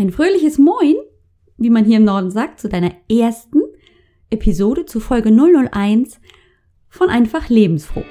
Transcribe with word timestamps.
Ein 0.00 0.12
fröhliches 0.12 0.56
Moin, 0.56 0.94
wie 1.58 1.68
man 1.68 1.84
hier 1.84 1.98
im 1.98 2.04
Norden 2.04 2.30
sagt, 2.30 2.58
zu 2.58 2.70
deiner 2.70 2.92
ersten 3.10 3.60
Episode 4.30 4.86
zu 4.86 4.98
Folge 4.98 5.30
001 5.30 6.18
von 6.88 7.10
Einfach 7.10 7.50
Lebensfroh. 7.50 8.06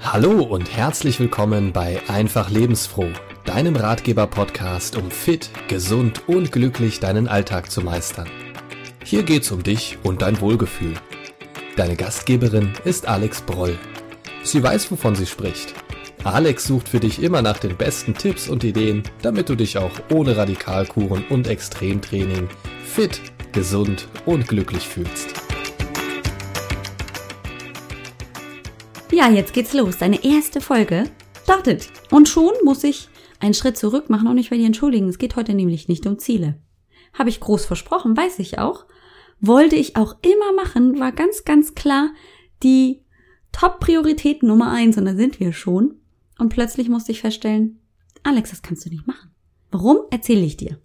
Hallo 0.00 0.42
und 0.42 0.76
herzlich 0.76 1.18
willkommen 1.18 1.72
bei 1.72 1.98
Einfach 2.08 2.50
Lebensfroh, 2.50 3.08
deinem 3.46 3.74
Ratgeber-Podcast, 3.74 4.98
um 4.98 5.10
fit, 5.10 5.48
gesund 5.68 6.28
und 6.28 6.52
glücklich 6.52 7.00
deinen 7.00 7.28
Alltag 7.28 7.70
zu 7.70 7.80
meistern. 7.80 8.28
Hier 9.02 9.22
geht's 9.22 9.50
um 9.50 9.62
dich 9.62 9.96
und 10.02 10.20
dein 10.20 10.42
Wohlgefühl. 10.42 10.92
Deine 11.76 11.96
Gastgeberin 11.96 12.74
ist 12.84 13.08
Alex 13.08 13.40
Broll. 13.40 13.78
Sie 14.42 14.62
weiß, 14.62 14.90
wovon 14.90 15.14
sie 15.14 15.24
spricht. 15.24 15.72
Alex 16.26 16.64
sucht 16.64 16.88
für 16.88 16.98
dich 16.98 17.22
immer 17.22 17.40
nach 17.40 17.58
den 17.58 17.76
besten 17.76 18.14
Tipps 18.14 18.48
und 18.48 18.64
Ideen, 18.64 19.04
damit 19.22 19.48
du 19.48 19.54
dich 19.54 19.78
auch 19.78 19.92
ohne 20.12 20.36
Radikalkuren 20.36 21.24
und 21.30 21.46
Extremtraining 21.46 22.48
fit, 22.84 23.20
gesund 23.52 24.08
und 24.26 24.48
glücklich 24.48 24.88
fühlst. 24.88 25.34
Ja, 29.12 29.30
jetzt 29.30 29.52
geht's 29.52 29.72
los. 29.72 29.98
Deine 29.98 30.24
erste 30.24 30.60
Folge 30.60 31.04
startet. 31.44 31.90
Und 32.10 32.28
schon 32.28 32.52
muss 32.64 32.82
ich 32.82 33.08
einen 33.38 33.54
Schritt 33.54 33.78
zurück 33.78 34.10
machen 34.10 34.26
und 34.26 34.36
ich 34.36 34.50
werde 34.50 34.64
entschuldigen. 34.64 35.08
Es 35.08 35.18
geht 35.18 35.36
heute 35.36 35.54
nämlich 35.54 35.86
nicht 35.86 36.06
um 36.06 36.18
Ziele. 36.18 36.58
Habe 37.14 37.28
ich 37.28 37.38
groß 37.40 37.64
versprochen, 37.66 38.16
weiß 38.16 38.40
ich 38.40 38.58
auch. 38.58 38.86
Wollte 39.40 39.76
ich 39.76 39.96
auch 39.96 40.16
immer 40.22 40.52
machen, 40.54 40.98
war 40.98 41.12
ganz, 41.12 41.44
ganz 41.44 41.74
klar 41.74 42.10
die 42.62 43.04
Top-Priorität 43.52 44.42
Nummer 44.42 44.72
eins. 44.72 44.98
Und 44.98 45.04
da 45.04 45.14
sind 45.14 45.38
wir 45.38 45.52
schon. 45.52 46.00
Und 46.38 46.50
plötzlich 46.50 46.88
musste 46.88 47.12
ich 47.12 47.20
feststellen, 47.20 47.80
Alex, 48.22 48.50
das 48.50 48.62
kannst 48.62 48.84
du 48.84 48.90
nicht 48.90 49.06
machen. 49.06 49.30
Warum? 49.70 49.98
Erzähle 50.10 50.44
ich 50.44 50.56
dir. 50.56 50.78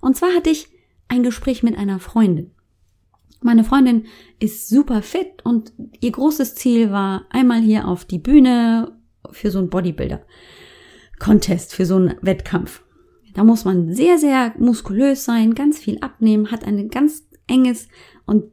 Und 0.00 0.16
zwar 0.16 0.34
hatte 0.34 0.50
ich 0.50 0.68
ein 1.08 1.22
Gespräch 1.22 1.62
mit 1.62 1.76
einer 1.76 2.00
Freundin. 2.00 2.52
Meine 3.40 3.64
Freundin 3.64 4.06
ist 4.38 4.68
super 4.68 5.02
fit 5.02 5.44
und 5.44 5.72
ihr 6.00 6.12
großes 6.12 6.54
Ziel 6.54 6.90
war 6.90 7.26
einmal 7.30 7.60
hier 7.60 7.88
auf 7.88 8.04
die 8.04 8.18
Bühne 8.18 8.96
für 9.30 9.50
so 9.50 9.58
ein 9.58 9.68
Bodybuilder 9.68 10.24
Contest, 11.18 11.74
für 11.74 11.86
so 11.86 11.96
einen 11.96 12.14
Wettkampf. 12.22 12.82
Da 13.34 13.44
muss 13.44 13.64
man 13.64 13.92
sehr, 13.92 14.18
sehr 14.18 14.54
muskulös 14.58 15.24
sein, 15.24 15.54
ganz 15.54 15.78
viel 15.78 15.98
abnehmen, 16.00 16.50
hat 16.50 16.64
ein 16.64 16.88
ganz 16.88 17.28
enges 17.46 17.88
und 18.26 18.44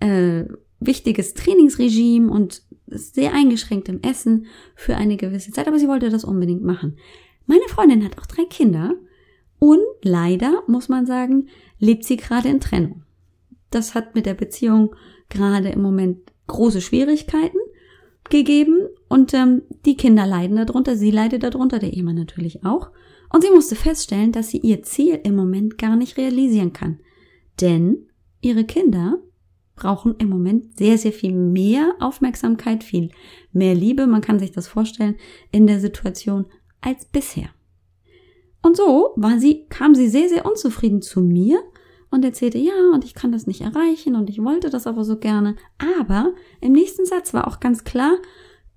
äh, 0.00 0.44
wichtiges 0.86 1.34
Trainingsregime 1.34 2.30
und 2.30 2.62
sehr 2.86 3.32
eingeschränkt 3.32 3.88
im 3.88 4.02
Essen 4.02 4.46
für 4.74 4.96
eine 4.96 5.16
gewisse 5.16 5.50
Zeit, 5.52 5.68
aber 5.68 5.78
sie 5.78 5.88
wollte 5.88 6.10
das 6.10 6.24
unbedingt 6.24 6.62
machen. 6.62 6.96
Meine 7.46 7.68
Freundin 7.68 8.04
hat 8.04 8.18
auch 8.18 8.26
drei 8.26 8.44
Kinder 8.44 8.94
und 9.58 9.80
leider, 10.02 10.62
muss 10.66 10.88
man 10.88 11.06
sagen, 11.06 11.48
lebt 11.78 12.04
sie 12.04 12.16
gerade 12.16 12.48
in 12.48 12.60
Trennung. 12.60 13.02
Das 13.70 13.94
hat 13.94 14.14
mit 14.14 14.26
der 14.26 14.34
Beziehung 14.34 14.94
gerade 15.28 15.70
im 15.70 15.82
Moment 15.82 16.18
große 16.46 16.80
Schwierigkeiten 16.80 17.58
gegeben 18.28 18.88
und 19.08 19.34
ähm, 19.34 19.62
die 19.84 19.96
Kinder 19.96 20.26
leiden 20.26 20.56
darunter, 20.56 20.96
sie 20.96 21.10
leidet 21.10 21.42
darunter, 21.42 21.78
der 21.78 21.92
Ehemann 21.92 22.16
natürlich 22.16 22.64
auch. 22.64 22.90
Und 23.30 23.42
sie 23.42 23.50
musste 23.50 23.76
feststellen, 23.76 24.32
dass 24.32 24.50
sie 24.50 24.58
ihr 24.58 24.82
Ziel 24.82 25.18
im 25.22 25.34
Moment 25.34 25.78
gar 25.78 25.96
nicht 25.96 26.16
realisieren 26.18 26.72
kann. 26.72 27.00
Denn 27.60 28.08
ihre 28.40 28.64
Kinder 28.64 29.18
brauchen 29.82 30.14
im 30.18 30.28
Moment 30.28 30.78
sehr, 30.78 30.96
sehr 30.96 31.12
viel 31.12 31.32
mehr 31.32 31.96
Aufmerksamkeit, 31.98 32.84
viel 32.84 33.10
mehr 33.52 33.74
Liebe, 33.74 34.06
man 34.06 34.20
kann 34.20 34.38
sich 34.38 34.52
das 34.52 34.68
vorstellen, 34.68 35.16
in 35.50 35.66
der 35.66 35.80
Situation 35.80 36.46
als 36.80 37.04
bisher. 37.04 37.48
Und 38.62 38.76
so 38.76 39.10
war 39.16 39.40
sie, 39.40 39.66
kam 39.68 39.96
sie 39.96 40.08
sehr, 40.08 40.28
sehr 40.28 40.46
unzufrieden 40.46 41.02
zu 41.02 41.20
mir 41.20 41.60
und 42.10 42.24
erzählte, 42.24 42.58
ja, 42.58 42.92
und 42.94 43.04
ich 43.04 43.14
kann 43.14 43.32
das 43.32 43.48
nicht 43.48 43.62
erreichen 43.62 44.14
und 44.14 44.30
ich 44.30 44.42
wollte 44.42 44.70
das 44.70 44.86
aber 44.86 45.04
so 45.04 45.18
gerne. 45.18 45.56
Aber 45.78 46.32
im 46.60 46.72
nächsten 46.72 47.04
Satz 47.04 47.34
war 47.34 47.48
auch 47.48 47.58
ganz 47.58 47.82
klar 47.82 48.18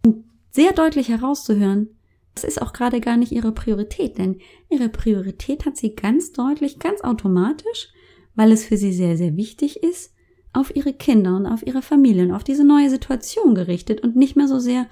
und 0.03 0.23
sehr 0.49 0.73
deutlich 0.73 1.09
herauszuhören, 1.09 1.89
das 2.33 2.43
ist 2.43 2.61
auch 2.61 2.73
gerade 2.73 2.99
gar 2.99 3.15
nicht 3.15 3.31
ihre 3.31 3.51
Priorität, 3.51 4.17
denn 4.17 4.39
ihre 4.69 4.89
Priorität 4.89 5.65
hat 5.67 5.77
sie 5.77 5.95
ganz 5.95 6.31
deutlich, 6.31 6.79
ganz 6.79 7.01
automatisch, 7.01 7.89
weil 8.33 8.51
es 8.51 8.65
für 8.65 8.75
sie 8.75 8.91
sehr, 8.91 9.17
sehr 9.17 9.37
wichtig 9.37 9.83
ist, 9.83 10.14
auf 10.55 10.75
ihre 10.75 10.93
Kinder 10.93 11.35
und 11.35 11.45
auf 11.45 11.65
ihre 11.65 11.81
Familien, 11.81 12.31
auf 12.31 12.43
diese 12.43 12.63
neue 12.63 12.89
Situation 12.89 13.55
gerichtet 13.55 14.01
und 14.01 14.15
nicht 14.15 14.35
mehr 14.35 14.47
so 14.47 14.59
sehr 14.59 14.87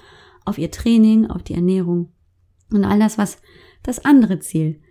auf 0.46 0.58
ihr 0.58 0.72
Training, 0.72 1.28
auf 1.28 1.44
die 1.44 1.54
Ernährung 1.54 2.12
und 2.72 2.84
all 2.84 3.00
das, 3.00 3.18
was 3.18 3.38
das 3.82 4.04
andere 4.04 4.40
Ziel 4.40 4.82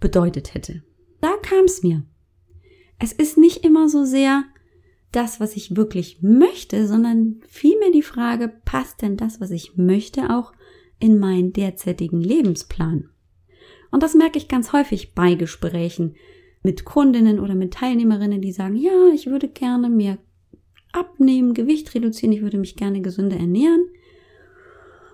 bedeutet 0.00 0.54
hätte. 0.54 0.82
Da 1.20 1.34
kam 1.42 1.64
es 1.64 1.82
mir. 1.82 2.02
Es 2.98 3.12
ist 3.12 3.38
nicht 3.38 3.64
immer 3.64 3.88
so 3.88 4.04
sehr 4.04 4.44
das, 5.12 5.40
was 5.40 5.56
ich 5.56 5.76
wirklich 5.76 6.20
möchte, 6.20 6.86
sondern 6.86 7.40
vielmehr 7.46 7.90
die 7.90 8.02
Frage, 8.02 8.52
passt 8.64 9.00
denn 9.02 9.16
das, 9.16 9.40
was 9.40 9.50
ich 9.50 9.76
möchte, 9.76 10.30
auch 10.30 10.52
in 10.98 11.18
meinen 11.18 11.52
derzeitigen 11.52 12.20
Lebensplan? 12.20 13.08
Und 13.90 14.02
das 14.02 14.14
merke 14.14 14.36
ich 14.36 14.48
ganz 14.48 14.72
häufig 14.72 15.14
bei 15.14 15.34
Gesprächen, 15.34 16.16
mit 16.62 16.84
Kundinnen 16.84 17.40
oder 17.40 17.54
mit 17.54 17.74
Teilnehmerinnen, 17.74 18.40
die 18.40 18.52
sagen, 18.52 18.76
ja, 18.76 19.08
ich 19.14 19.26
würde 19.26 19.48
gerne 19.48 19.88
mehr 19.88 20.18
abnehmen, 20.92 21.54
Gewicht 21.54 21.94
reduzieren, 21.94 22.32
ich 22.32 22.42
würde 22.42 22.58
mich 22.58 22.76
gerne 22.76 23.00
gesünder 23.00 23.36
ernähren. 23.36 23.88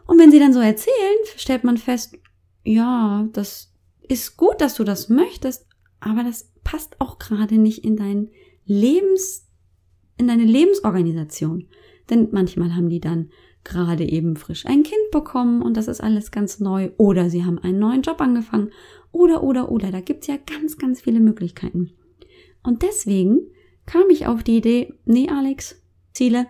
Und 0.07 0.19
wenn 0.19 0.31
sie 0.31 0.39
dann 0.39 0.53
so 0.53 0.61
erzählen, 0.61 1.19
stellt 1.37 1.65
man 1.65 1.79
fest, 1.79 2.19
ja, 2.65 3.29
das 3.33 3.73
ist 4.09 4.37
gut, 4.37 4.61
dass 4.61 4.75
du 4.75 4.85
das 4.85 5.09
möchtest, 5.09 5.67
aber 6.01 6.23
das 6.23 6.51
passt 6.63 7.01
auch 7.01 7.19
gerade 7.19 7.57
nicht 7.57 7.85
in 7.85 7.97
dein 7.97 8.31
Lebens, 8.65 9.47
in 10.17 10.29
deine 10.29 10.45
Lebensorganisation. 10.45 11.69
Denn 12.11 12.29
manchmal 12.33 12.75
haben 12.75 12.91
die 12.91 13.01
dann 13.01 13.31
gerade 13.65 14.05
eben 14.05 14.37
frisch 14.37 14.67
ein 14.67 14.83
Kind 14.83 15.11
bekommen 15.11 15.63
und 15.63 15.77
das 15.77 15.89
ist 15.89 16.03
alles 16.03 16.31
ganz 16.31 16.61
neu 16.61 16.91
oder 16.99 17.31
sie 17.31 17.45
haben 17.45 17.59
einen 17.59 17.79
neuen 17.79 18.03
Job 18.03 18.21
angefangen 18.21 18.71
oder, 19.15 19.43
oder, 19.43 19.71
oder. 19.71 19.91
Da 19.91 20.01
gibt's 20.01 20.27
ja 20.27 20.37
ganz, 20.37 20.77
ganz 20.77 21.01
viele 21.01 21.21
Möglichkeiten. 21.21 21.93
Und 22.63 22.83
deswegen 22.83 23.41
kam 23.87 24.11
ich 24.11 24.27
auf 24.27 24.43
die 24.43 24.57
Idee, 24.57 24.95
nee, 25.05 25.29
Alex, 25.29 25.81
Ziele 26.13 26.47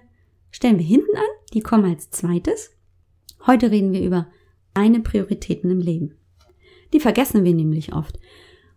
stellen 0.50 0.78
wir 0.78 0.86
hinten 0.86 1.16
an, 1.16 1.22
die 1.52 1.60
kommen 1.60 1.84
als 1.84 2.10
zweites. 2.10 2.70
Heute 3.46 3.70
reden 3.70 3.92
wir 3.92 4.02
über 4.02 4.28
deine 4.72 5.00
Prioritäten 5.00 5.70
im 5.70 5.80
Leben. 5.80 6.16
Die 6.92 7.00
vergessen 7.00 7.44
wir 7.44 7.54
nämlich 7.54 7.92
oft. 7.92 8.18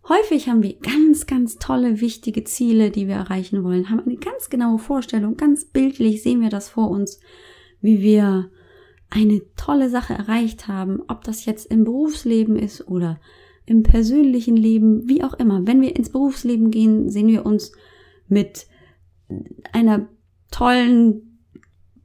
Häufig 0.09 0.47
haben 0.47 0.64
wir 0.64 0.74
ganz, 0.80 1.28
ganz 1.28 1.58
tolle, 1.58 2.00
wichtige 2.02 2.44
Ziele, 2.44 2.92
die 2.92 3.08
wir 3.08 3.16
erreichen 3.16 3.64
wollen, 3.64 3.90
haben 3.90 4.00
eine 4.00 4.16
ganz 4.16 4.50
genaue 4.50 4.80
Vorstellung, 4.80 5.38
ganz 5.38 5.66
bildlich 5.66 6.24
sehen 6.24 6.42
wir 6.42 6.50
das 6.50 6.70
vor 6.70 6.90
uns, 6.90 7.20
wie 7.81 8.02
wir 8.02 8.50
eine 9.09 9.42
tolle 9.56 9.90
Sache 9.90 10.14
erreicht 10.14 10.68
haben, 10.68 11.02
ob 11.08 11.24
das 11.24 11.46
jetzt 11.46 11.66
im 11.66 11.84
Berufsleben 11.84 12.58
ist 12.58 12.88
oder 12.88 13.20
im 13.67 13.83
persönlichen 13.83 14.55
Leben, 14.55 15.07
wie 15.07 15.23
auch 15.23 15.33
immer. 15.35 15.67
Wenn 15.67 15.81
wir 15.81 15.95
ins 15.95 16.09
Berufsleben 16.09 16.72
gehen, 16.72 17.09
sehen 17.09 17.28
wir 17.28 17.45
uns 17.45 17.73
mit 18.28 18.66
einer 19.73 20.07
tollen 20.50 21.41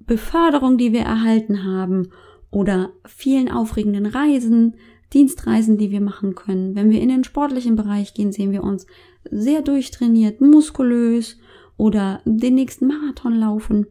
Beförderung, 0.01 0.77
die 0.77 0.93
wir 0.93 1.03
erhalten 1.03 1.65
haben 1.65 2.09
oder 2.51 2.93
vielen 3.07 3.49
aufregenden 3.49 4.07
Reisen, 4.07 4.75
Dienstreisen, 5.13 5.79
die 5.79 5.93
wir 5.93 6.01
machen 6.01 6.35
können. 6.35 6.75
Wenn 6.75 6.91
wir 6.91 7.01
in 7.01 7.09
den 7.09 7.23
sportlichen 7.23 7.77
Bereich 7.77 8.13
gehen, 8.13 8.33
sehen 8.33 8.51
wir 8.51 8.65
uns 8.65 8.87
sehr 9.31 9.63
durchtrainiert, 9.63 10.41
muskulös 10.41 11.39
oder 11.77 12.23
den 12.25 12.57
nächsten 12.57 12.89
Marathon 12.89 13.35
laufen. 13.35 13.87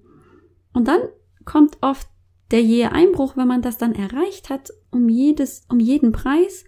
Und 0.74 0.90
dann 0.90 1.02
kommt 1.46 1.78
oft 1.80 2.08
der 2.52 2.62
jähe 2.62 2.92
Einbruch, 2.92 3.38
wenn 3.38 3.48
man 3.48 3.62
das 3.62 3.78
dann 3.78 3.96
erreicht 3.96 4.50
hat, 4.50 4.72
um 4.92 5.08
jedes, 5.08 5.66
um 5.70 5.80
jeden 5.80 6.12
Preis 6.12 6.66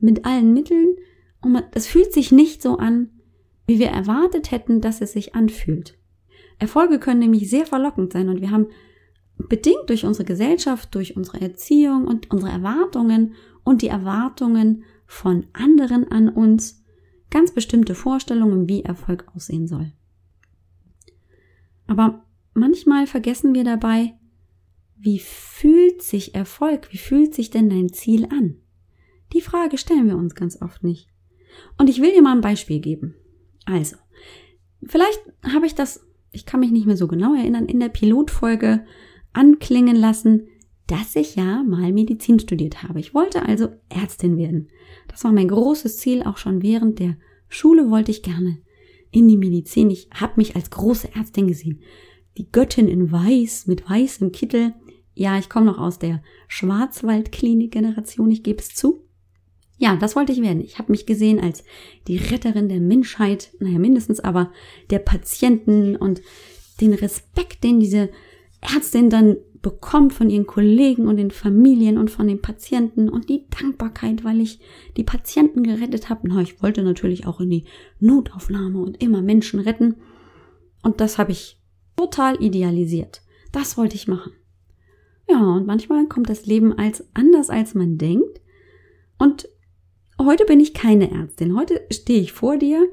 mit 0.00 0.24
allen 0.24 0.52
Mitteln. 0.52 0.96
Und 1.40 1.62
es 1.72 1.86
fühlt 1.86 2.12
sich 2.12 2.32
nicht 2.32 2.62
so 2.62 2.76
an, 2.76 3.10
wie 3.66 3.78
wir 3.78 3.88
erwartet 3.88 4.50
hätten, 4.50 4.80
dass 4.80 5.00
es 5.00 5.12
sich 5.12 5.34
anfühlt. 5.34 5.98
Erfolge 6.58 6.98
können 6.98 7.20
nämlich 7.20 7.50
sehr 7.50 7.66
verlockend 7.66 8.12
sein 8.12 8.28
und 8.28 8.40
wir 8.40 8.50
haben 8.50 8.68
bedingt 9.36 9.88
durch 9.88 10.04
unsere 10.04 10.24
Gesellschaft, 10.24 10.94
durch 10.94 11.16
unsere 11.16 11.40
Erziehung 11.40 12.06
und 12.06 12.30
unsere 12.30 12.50
Erwartungen 12.50 13.34
und 13.64 13.82
die 13.82 13.88
Erwartungen 13.88 14.84
von 15.06 15.46
anderen 15.52 16.10
an 16.10 16.28
uns 16.28 16.82
ganz 17.30 17.52
bestimmte 17.52 17.94
Vorstellungen, 17.94 18.68
wie 18.68 18.82
Erfolg 18.82 19.26
aussehen 19.34 19.66
soll. 19.66 19.92
Aber 21.86 22.24
manchmal 22.54 23.06
vergessen 23.06 23.54
wir 23.54 23.64
dabei, 23.64 24.14
wie 24.96 25.18
fühlt 25.18 26.02
sich 26.02 26.34
Erfolg, 26.34 26.88
wie 26.92 26.98
fühlt 26.98 27.34
sich 27.34 27.50
denn 27.50 27.68
dein 27.68 27.92
Ziel 27.92 28.26
an? 28.26 28.56
Die 29.32 29.40
Frage 29.40 29.78
stellen 29.78 30.06
wir 30.06 30.16
uns 30.16 30.34
ganz 30.34 30.60
oft 30.60 30.84
nicht. 30.84 31.08
Und 31.78 31.88
ich 31.88 32.00
will 32.00 32.12
dir 32.12 32.22
mal 32.22 32.34
ein 32.34 32.40
Beispiel 32.40 32.80
geben. 32.80 33.14
Also, 33.64 33.96
vielleicht 34.84 35.20
habe 35.42 35.66
ich 35.66 35.74
das, 35.74 36.06
ich 36.32 36.46
kann 36.46 36.60
mich 36.60 36.70
nicht 36.70 36.86
mehr 36.86 36.96
so 36.96 37.08
genau 37.08 37.34
erinnern, 37.34 37.66
in 37.66 37.80
der 37.80 37.88
Pilotfolge 37.88 38.84
anklingen 39.32 39.96
lassen. 39.96 40.48
dass 40.86 41.16
ich 41.16 41.34
ja 41.34 41.62
mal 41.64 41.92
Medizin 41.92 42.38
studiert 42.38 42.82
habe. 42.82 43.00
Ich 43.00 43.12
wollte 43.12 43.44
also 43.44 43.68
Ärztin 43.88 44.36
werden. 44.36 44.68
Das 45.08 45.24
war 45.24 45.32
mein 45.32 45.48
großes 45.48 45.98
Ziel, 45.98 46.22
auch 46.22 46.36
schon 46.36 46.62
während 46.62 46.98
der 46.98 47.16
Schule 47.48 47.90
wollte 47.90 48.10
ich 48.10 48.22
gerne 48.22 48.58
in 49.10 49.28
die 49.28 49.36
Medizin. 49.36 49.90
Ich 49.90 50.08
habe 50.12 50.34
mich 50.36 50.56
als 50.56 50.70
große 50.70 51.14
Ärztin 51.14 51.48
gesehen. 51.48 51.80
Die 52.36 52.50
Göttin 52.50 52.88
in 52.88 53.10
Weiß, 53.10 53.66
mit 53.66 53.88
weißem 53.88 54.30
Kittel. 54.30 54.74
Ja, 55.14 55.38
ich 55.38 55.48
komme 55.48 55.66
noch 55.66 55.78
aus 55.78 55.98
der 55.98 56.22
Schwarzwaldklinik-Generation, 56.48 58.30
ich 58.30 58.42
gebe 58.42 58.60
es 58.60 58.68
zu. 58.68 59.05
Ja, 59.78 59.96
das 59.96 60.16
wollte 60.16 60.32
ich 60.32 60.40
werden. 60.40 60.62
Ich 60.62 60.78
habe 60.78 60.90
mich 60.90 61.04
gesehen 61.04 61.38
als 61.38 61.62
die 62.08 62.16
Retterin 62.16 62.68
der 62.68 62.80
Menschheit, 62.80 63.50
naja, 63.60 63.78
mindestens 63.78 64.20
aber 64.20 64.52
der 64.90 65.00
Patienten 65.00 65.96
und 65.96 66.22
den 66.80 66.94
Respekt, 66.94 67.62
den 67.62 67.80
diese 67.80 68.08
Ärztin 68.60 69.10
dann 69.10 69.36
bekommt 69.60 70.12
von 70.12 70.30
ihren 70.30 70.46
Kollegen 70.46 71.08
und 71.08 71.16
den 71.16 71.30
Familien 71.30 71.98
und 71.98 72.10
von 72.10 72.28
den 72.28 72.40
Patienten 72.40 73.08
und 73.08 73.28
die 73.28 73.46
Dankbarkeit, 73.48 74.24
weil 74.24 74.40
ich 74.40 74.60
die 74.96 75.04
Patienten 75.04 75.62
gerettet 75.62 76.08
habe. 76.08 76.28
Na, 76.28 76.40
ich 76.40 76.62
wollte 76.62 76.82
natürlich 76.82 77.26
auch 77.26 77.40
in 77.40 77.50
die 77.50 77.64
Notaufnahme 77.98 78.80
und 78.80 79.02
immer 79.02 79.22
Menschen 79.22 79.60
retten. 79.60 79.96
Und 80.82 81.00
das 81.00 81.18
habe 81.18 81.32
ich 81.32 81.60
total 81.96 82.40
idealisiert. 82.42 83.22
Das 83.52 83.76
wollte 83.76 83.96
ich 83.96 84.06
machen. 84.06 84.32
Ja, 85.28 85.40
und 85.40 85.66
manchmal 85.66 86.06
kommt 86.06 86.28
das 86.28 86.46
Leben 86.46 86.72
als 86.72 87.04
anders, 87.14 87.50
als 87.50 87.74
man 87.74 87.98
denkt. 87.98 88.40
Und 89.18 89.48
heute 90.18 90.44
bin 90.44 90.60
ich 90.60 90.74
keine 90.74 91.10
Ärztin. 91.10 91.56
Heute 91.56 91.86
stehe 91.90 92.20
ich 92.20 92.32
vor 92.32 92.56
dir 92.56 92.88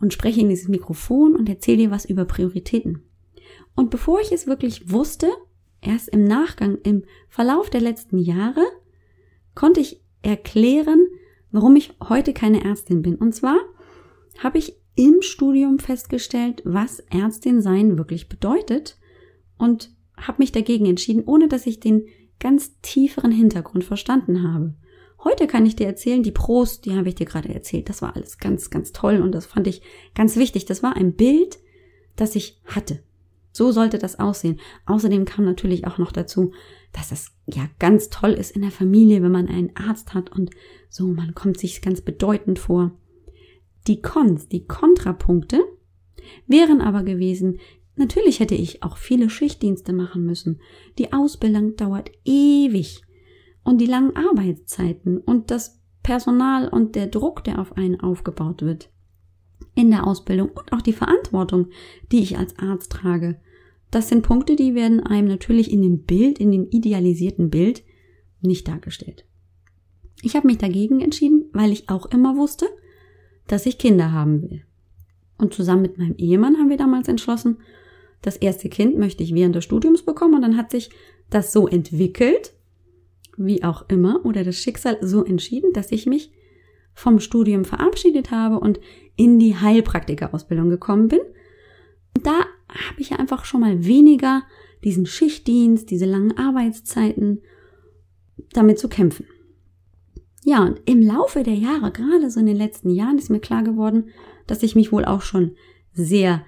und 0.00 0.12
spreche 0.12 0.40
in 0.40 0.48
dieses 0.48 0.68
Mikrofon 0.68 1.34
und 1.34 1.48
erzähle 1.48 1.78
dir 1.78 1.90
was 1.90 2.04
über 2.04 2.24
Prioritäten. 2.24 3.02
Und 3.74 3.90
bevor 3.90 4.20
ich 4.20 4.32
es 4.32 4.46
wirklich 4.46 4.92
wusste, 4.92 5.28
erst 5.80 6.08
im 6.08 6.24
Nachgang, 6.24 6.78
im 6.82 7.04
Verlauf 7.28 7.70
der 7.70 7.80
letzten 7.80 8.18
Jahre, 8.18 8.62
konnte 9.54 9.80
ich 9.80 10.00
erklären, 10.22 11.06
warum 11.50 11.76
ich 11.76 11.94
heute 12.08 12.32
keine 12.32 12.64
Ärztin 12.64 13.02
bin. 13.02 13.16
Und 13.16 13.34
zwar 13.34 13.56
habe 14.38 14.58
ich 14.58 14.76
im 14.94 15.22
Studium 15.22 15.78
festgestellt, 15.78 16.62
was 16.64 17.00
Ärztin 17.10 17.62
sein 17.62 17.96
wirklich 17.98 18.28
bedeutet 18.28 18.98
und 19.56 19.92
habe 20.16 20.38
mich 20.38 20.52
dagegen 20.52 20.86
entschieden, 20.86 21.22
ohne 21.24 21.48
dass 21.48 21.66
ich 21.66 21.80
den 21.80 22.06
ganz 22.40 22.80
tieferen 22.80 23.30
Hintergrund 23.30 23.84
verstanden 23.84 24.42
habe. 24.42 24.74
Heute 25.24 25.46
kann 25.46 25.66
ich 25.66 25.74
dir 25.74 25.86
erzählen, 25.86 26.22
die 26.22 26.30
Pros, 26.30 26.80
die 26.80 26.94
habe 26.96 27.08
ich 27.08 27.16
dir 27.16 27.26
gerade 27.26 27.52
erzählt. 27.52 27.88
Das 27.88 28.02
war 28.02 28.14
alles 28.14 28.38
ganz, 28.38 28.70
ganz 28.70 28.92
toll 28.92 29.20
und 29.20 29.32
das 29.32 29.46
fand 29.46 29.66
ich 29.66 29.82
ganz 30.14 30.36
wichtig. 30.36 30.64
Das 30.64 30.82
war 30.82 30.96
ein 30.96 31.14
Bild, 31.14 31.58
das 32.16 32.36
ich 32.36 32.60
hatte. 32.64 33.02
So 33.52 33.72
sollte 33.72 33.98
das 33.98 34.20
aussehen. 34.20 34.60
Außerdem 34.86 35.24
kam 35.24 35.44
natürlich 35.44 35.86
auch 35.86 35.98
noch 35.98 36.12
dazu, 36.12 36.52
dass 36.92 37.10
es 37.10 37.32
ja 37.46 37.68
ganz 37.80 38.08
toll 38.10 38.32
ist 38.32 38.52
in 38.52 38.62
der 38.62 38.70
Familie, 38.70 39.22
wenn 39.22 39.32
man 39.32 39.48
einen 39.48 39.74
Arzt 39.74 40.14
hat 40.14 40.30
und 40.30 40.50
so, 40.88 41.08
man 41.08 41.34
kommt 41.34 41.58
sich 41.58 41.82
ganz 41.82 42.00
bedeutend 42.00 42.60
vor. 42.60 42.92
Die 43.88 44.00
Cons, 44.00 44.48
die 44.48 44.66
Kontrapunkte 44.66 45.60
wären 46.46 46.80
aber 46.80 47.02
gewesen, 47.02 47.58
natürlich 47.96 48.38
hätte 48.38 48.54
ich 48.54 48.82
auch 48.82 48.96
viele 48.96 49.28
Schichtdienste 49.30 49.92
machen 49.92 50.24
müssen. 50.24 50.60
Die 50.98 51.12
Ausbildung 51.12 51.74
dauert 51.74 52.10
ewig. 52.24 53.02
Und 53.68 53.82
die 53.82 53.86
langen 53.86 54.16
Arbeitszeiten 54.16 55.18
und 55.18 55.50
das 55.50 55.78
Personal 56.02 56.68
und 56.68 56.94
der 56.94 57.06
Druck, 57.06 57.44
der 57.44 57.58
auf 57.58 57.76
einen 57.76 58.00
aufgebaut 58.00 58.62
wird 58.62 58.88
in 59.74 59.90
der 59.90 60.06
Ausbildung 60.06 60.48
und 60.48 60.72
auch 60.72 60.80
die 60.80 60.94
Verantwortung, 60.94 61.66
die 62.10 62.20
ich 62.20 62.38
als 62.38 62.58
Arzt 62.58 62.90
trage. 62.90 63.38
Das 63.90 64.08
sind 64.08 64.22
Punkte, 64.22 64.56
die 64.56 64.74
werden 64.74 65.00
einem 65.00 65.28
natürlich 65.28 65.70
in 65.70 65.82
dem 65.82 66.04
Bild, 66.04 66.38
in 66.38 66.50
dem 66.50 66.66
idealisierten 66.70 67.50
Bild 67.50 67.82
nicht 68.40 68.66
dargestellt. 68.66 69.26
Ich 70.22 70.34
habe 70.34 70.46
mich 70.46 70.56
dagegen 70.56 71.02
entschieden, 71.02 71.50
weil 71.52 71.70
ich 71.70 71.90
auch 71.90 72.06
immer 72.06 72.38
wusste, 72.38 72.64
dass 73.48 73.66
ich 73.66 73.76
Kinder 73.76 74.12
haben 74.12 74.40
will. 74.40 74.62
Und 75.36 75.52
zusammen 75.52 75.82
mit 75.82 75.98
meinem 75.98 76.16
Ehemann 76.16 76.56
haben 76.56 76.70
wir 76.70 76.78
damals 76.78 77.06
entschlossen, 77.06 77.58
das 78.22 78.38
erste 78.38 78.70
Kind 78.70 78.96
möchte 78.96 79.22
ich 79.22 79.34
während 79.34 79.56
des 79.56 79.64
Studiums 79.64 80.06
bekommen 80.06 80.36
und 80.36 80.40
dann 80.40 80.56
hat 80.56 80.70
sich 80.70 80.88
das 81.28 81.52
so 81.52 81.68
entwickelt, 81.68 82.54
wie 83.38 83.64
auch 83.64 83.88
immer, 83.88 84.24
oder 84.24 84.44
das 84.44 84.56
Schicksal 84.56 84.98
so 85.00 85.24
entschieden, 85.24 85.72
dass 85.72 85.92
ich 85.92 86.06
mich 86.06 86.32
vom 86.94 87.20
Studium 87.20 87.64
verabschiedet 87.64 88.30
habe 88.30 88.58
und 88.58 88.80
in 89.16 89.38
die 89.38 89.56
Heilpraktikerausbildung 89.56 90.68
gekommen 90.68 91.08
bin. 91.08 91.20
Und 92.16 92.26
da 92.26 92.40
habe 92.68 93.00
ich 93.00 93.10
ja 93.10 93.18
einfach 93.18 93.44
schon 93.44 93.60
mal 93.60 93.84
weniger 93.84 94.42
diesen 94.84 95.06
Schichtdienst, 95.06 95.90
diese 95.90 96.06
langen 96.06 96.36
Arbeitszeiten 96.36 97.42
damit 98.52 98.78
zu 98.78 98.88
kämpfen. 98.88 99.26
Ja, 100.44 100.64
und 100.64 100.80
im 100.86 101.02
Laufe 101.02 101.42
der 101.42 101.54
Jahre, 101.54 101.90
gerade 101.92 102.30
so 102.30 102.40
in 102.40 102.46
den 102.46 102.56
letzten 102.56 102.90
Jahren, 102.90 103.18
ist 103.18 103.30
mir 103.30 103.40
klar 103.40 103.62
geworden, 103.62 104.10
dass 104.46 104.62
ich 104.62 104.74
mich 104.74 104.92
wohl 104.92 105.04
auch 105.04 105.22
schon 105.22 105.56
sehr 105.92 106.44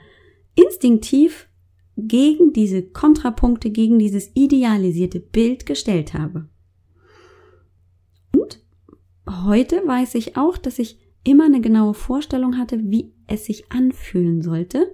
instinktiv 0.54 1.48
gegen 1.96 2.52
diese 2.52 2.82
Kontrapunkte, 2.82 3.70
gegen 3.70 3.98
dieses 3.98 4.31
idealisierte 4.34 5.20
Bild 5.20 5.66
gestellt 5.66 6.14
habe. 6.14 6.48
Heute 9.44 9.86
weiß 9.86 10.16
ich 10.16 10.36
auch, 10.36 10.58
dass 10.58 10.78
ich 10.80 10.98
immer 11.22 11.44
eine 11.44 11.60
genaue 11.60 11.94
Vorstellung 11.94 12.58
hatte, 12.58 12.80
wie 12.90 13.12
es 13.28 13.44
sich 13.44 13.70
anfühlen 13.70 14.42
sollte, 14.42 14.90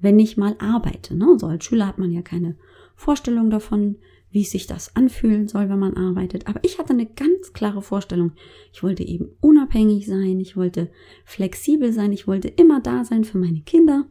wenn 0.00 0.18
ich 0.18 0.36
mal 0.36 0.56
arbeite. 0.58 1.14
Ne? 1.14 1.36
So 1.38 1.46
als 1.46 1.64
Schüler 1.64 1.86
hat 1.86 1.98
man 1.98 2.10
ja 2.10 2.22
keine 2.22 2.56
Vorstellung 2.96 3.48
davon, 3.48 3.96
wie 4.30 4.44
sich 4.44 4.66
das 4.66 4.96
anfühlen 4.96 5.46
soll, 5.46 5.68
wenn 5.68 5.78
man 5.78 5.96
arbeitet. 5.96 6.48
Aber 6.48 6.60
ich 6.64 6.78
hatte 6.78 6.94
eine 6.94 7.06
ganz 7.06 7.52
klare 7.52 7.80
Vorstellung. 7.80 8.32
Ich 8.72 8.82
wollte 8.82 9.04
eben 9.04 9.28
unabhängig 9.40 10.06
sein, 10.06 10.40
ich 10.40 10.56
wollte 10.56 10.90
flexibel 11.24 11.92
sein, 11.92 12.12
ich 12.12 12.26
wollte 12.26 12.48
immer 12.48 12.80
da 12.80 13.04
sein 13.04 13.24
für 13.24 13.38
meine 13.38 13.60
Kinder, 13.60 14.06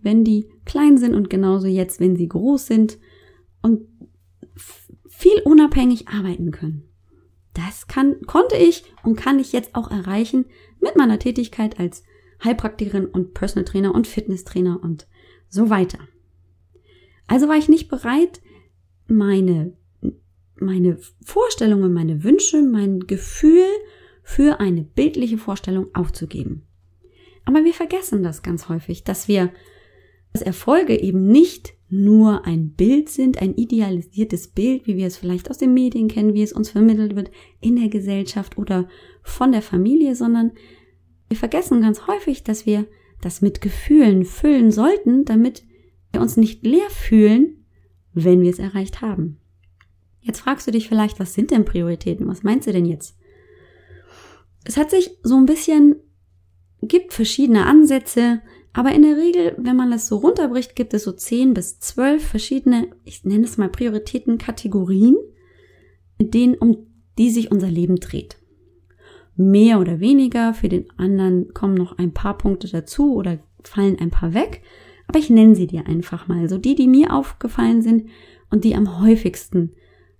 wenn 0.00 0.22
die 0.22 0.48
klein 0.64 0.96
sind 0.96 1.14
und 1.14 1.28
genauso 1.28 1.66
jetzt, 1.66 1.98
wenn 1.98 2.16
sie 2.16 2.28
groß 2.28 2.66
sind 2.66 2.98
und 3.62 3.82
viel 5.08 5.40
unabhängig 5.44 6.08
arbeiten 6.08 6.50
können. 6.50 6.91
Das 7.54 7.86
kann, 7.86 8.20
konnte 8.22 8.56
ich 8.56 8.84
und 9.02 9.16
kann 9.16 9.38
ich 9.38 9.52
jetzt 9.52 9.74
auch 9.74 9.90
erreichen 9.90 10.46
mit 10.80 10.96
meiner 10.96 11.18
Tätigkeit 11.18 11.78
als 11.78 12.02
Heilpraktikerin 12.42 13.06
und 13.06 13.34
Personal 13.34 13.64
Trainer 13.64 13.94
und 13.94 14.06
Fitnesstrainer 14.06 14.82
und 14.82 15.06
so 15.48 15.70
weiter. 15.70 15.98
Also 17.26 17.48
war 17.48 17.56
ich 17.56 17.68
nicht 17.68 17.88
bereit, 17.88 18.40
meine, 19.06 19.76
meine 20.56 20.98
Vorstellungen, 21.24 21.92
meine 21.92 22.24
Wünsche, 22.24 22.62
mein 22.62 23.00
Gefühl 23.00 23.66
für 24.22 24.60
eine 24.60 24.82
bildliche 24.82 25.38
Vorstellung 25.38 25.94
aufzugeben. 25.94 26.66
Aber 27.44 27.64
wir 27.64 27.74
vergessen 27.74 28.22
das 28.22 28.42
ganz 28.42 28.68
häufig, 28.68 29.04
dass 29.04 29.28
wir, 29.28 29.52
dass 30.32 30.42
Erfolge 30.42 31.00
eben 31.00 31.26
nicht 31.26 31.74
nur 31.92 32.46
ein 32.46 32.70
Bild 32.70 33.10
sind, 33.10 33.42
ein 33.42 33.54
idealisiertes 33.54 34.48
Bild, 34.48 34.86
wie 34.86 34.96
wir 34.96 35.06
es 35.06 35.18
vielleicht 35.18 35.50
aus 35.50 35.58
den 35.58 35.74
Medien 35.74 36.08
kennen, 36.08 36.32
wie 36.32 36.42
es 36.42 36.54
uns 36.54 36.70
vermittelt 36.70 37.14
wird 37.14 37.30
in 37.60 37.76
der 37.76 37.90
Gesellschaft 37.90 38.56
oder 38.56 38.88
von 39.22 39.52
der 39.52 39.60
Familie, 39.60 40.16
sondern 40.16 40.52
wir 41.28 41.36
vergessen 41.36 41.82
ganz 41.82 42.06
häufig, 42.06 42.44
dass 42.44 42.64
wir 42.64 42.86
das 43.20 43.42
mit 43.42 43.60
Gefühlen 43.60 44.24
füllen 44.24 44.70
sollten, 44.70 45.26
damit 45.26 45.64
wir 46.12 46.22
uns 46.22 46.38
nicht 46.38 46.64
leer 46.64 46.88
fühlen, 46.88 47.66
wenn 48.14 48.40
wir 48.40 48.50
es 48.50 48.58
erreicht 48.58 49.02
haben. 49.02 49.38
Jetzt 50.20 50.40
fragst 50.40 50.66
du 50.66 50.70
dich 50.70 50.88
vielleicht, 50.88 51.20
was 51.20 51.34
sind 51.34 51.50
denn 51.50 51.66
Prioritäten? 51.66 52.26
Was 52.26 52.42
meinst 52.42 52.66
du 52.66 52.72
denn 52.72 52.86
jetzt? 52.86 53.18
Es 54.64 54.78
hat 54.78 54.90
sich 54.90 55.10
so 55.22 55.36
ein 55.36 55.46
bisschen, 55.46 55.96
gibt 56.80 57.12
verschiedene 57.12 57.66
Ansätze, 57.66 58.40
aber 58.72 58.92
in 58.92 59.02
der 59.02 59.16
Regel, 59.16 59.54
wenn 59.58 59.76
man 59.76 59.90
das 59.90 60.06
so 60.06 60.16
runterbricht, 60.16 60.74
gibt 60.74 60.94
es 60.94 61.04
so 61.04 61.12
10 61.12 61.54
bis 61.54 61.78
12 61.78 62.26
verschiedene, 62.26 62.88
ich 63.04 63.24
nenne 63.24 63.44
es 63.44 63.58
mal 63.58 63.68
Prioritätenkategorien, 63.68 65.16
mit 66.18 66.34
denen, 66.34 66.54
um 66.54 66.86
die 67.18 67.30
sich 67.30 67.50
unser 67.50 67.68
Leben 67.68 67.96
dreht. 67.96 68.38
Mehr 69.36 69.80
oder 69.80 70.00
weniger, 70.00 70.54
für 70.54 70.68
den 70.68 70.90
anderen 70.96 71.52
kommen 71.52 71.74
noch 71.74 71.98
ein 71.98 72.12
paar 72.12 72.38
Punkte 72.38 72.68
dazu 72.68 73.14
oder 73.14 73.38
fallen 73.62 73.98
ein 73.98 74.10
paar 74.10 74.34
weg, 74.34 74.62
aber 75.06 75.18
ich 75.18 75.30
nenne 75.30 75.54
sie 75.54 75.66
dir 75.66 75.86
einfach 75.86 76.28
mal, 76.28 76.48
so 76.48 76.58
die, 76.58 76.74
die 76.74 76.88
mir 76.88 77.12
aufgefallen 77.12 77.82
sind 77.82 78.08
und 78.50 78.64
die 78.64 78.74
am 78.74 79.00
häufigsten 79.00 79.72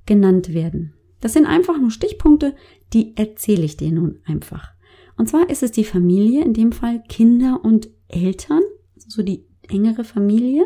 genannt 0.05 0.53
werden. 0.53 0.95
Das 1.21 1.33
sind 1.33 1.47
einfach 1.47 1.79
nur 1.79 1.91
Stichpunkte, 1.91 2.55
die 2.93 3.17
erzähle 3.17 3.65
ich 3.65 3.77
dir 3.77 3.93
nun 3.93 4.19
einfach. 4.27 4.73
Und 5.17 5.29
zwar 5.29 5.49
ist 5.49 5.63
es 5.63 5.73
die 5.73 5.85
Familie, 5.85 6.45
in 6.45 6.53
dem 6.53 6.73
Fall 6.73 7.03
Kinder 7.09 7.61
und 7.63 7.89
Eltern, 8.13 8.63
so 8.97 9.23
die 9.23 9.45
engere 9.69 10.05
Familie, 10.05 10.65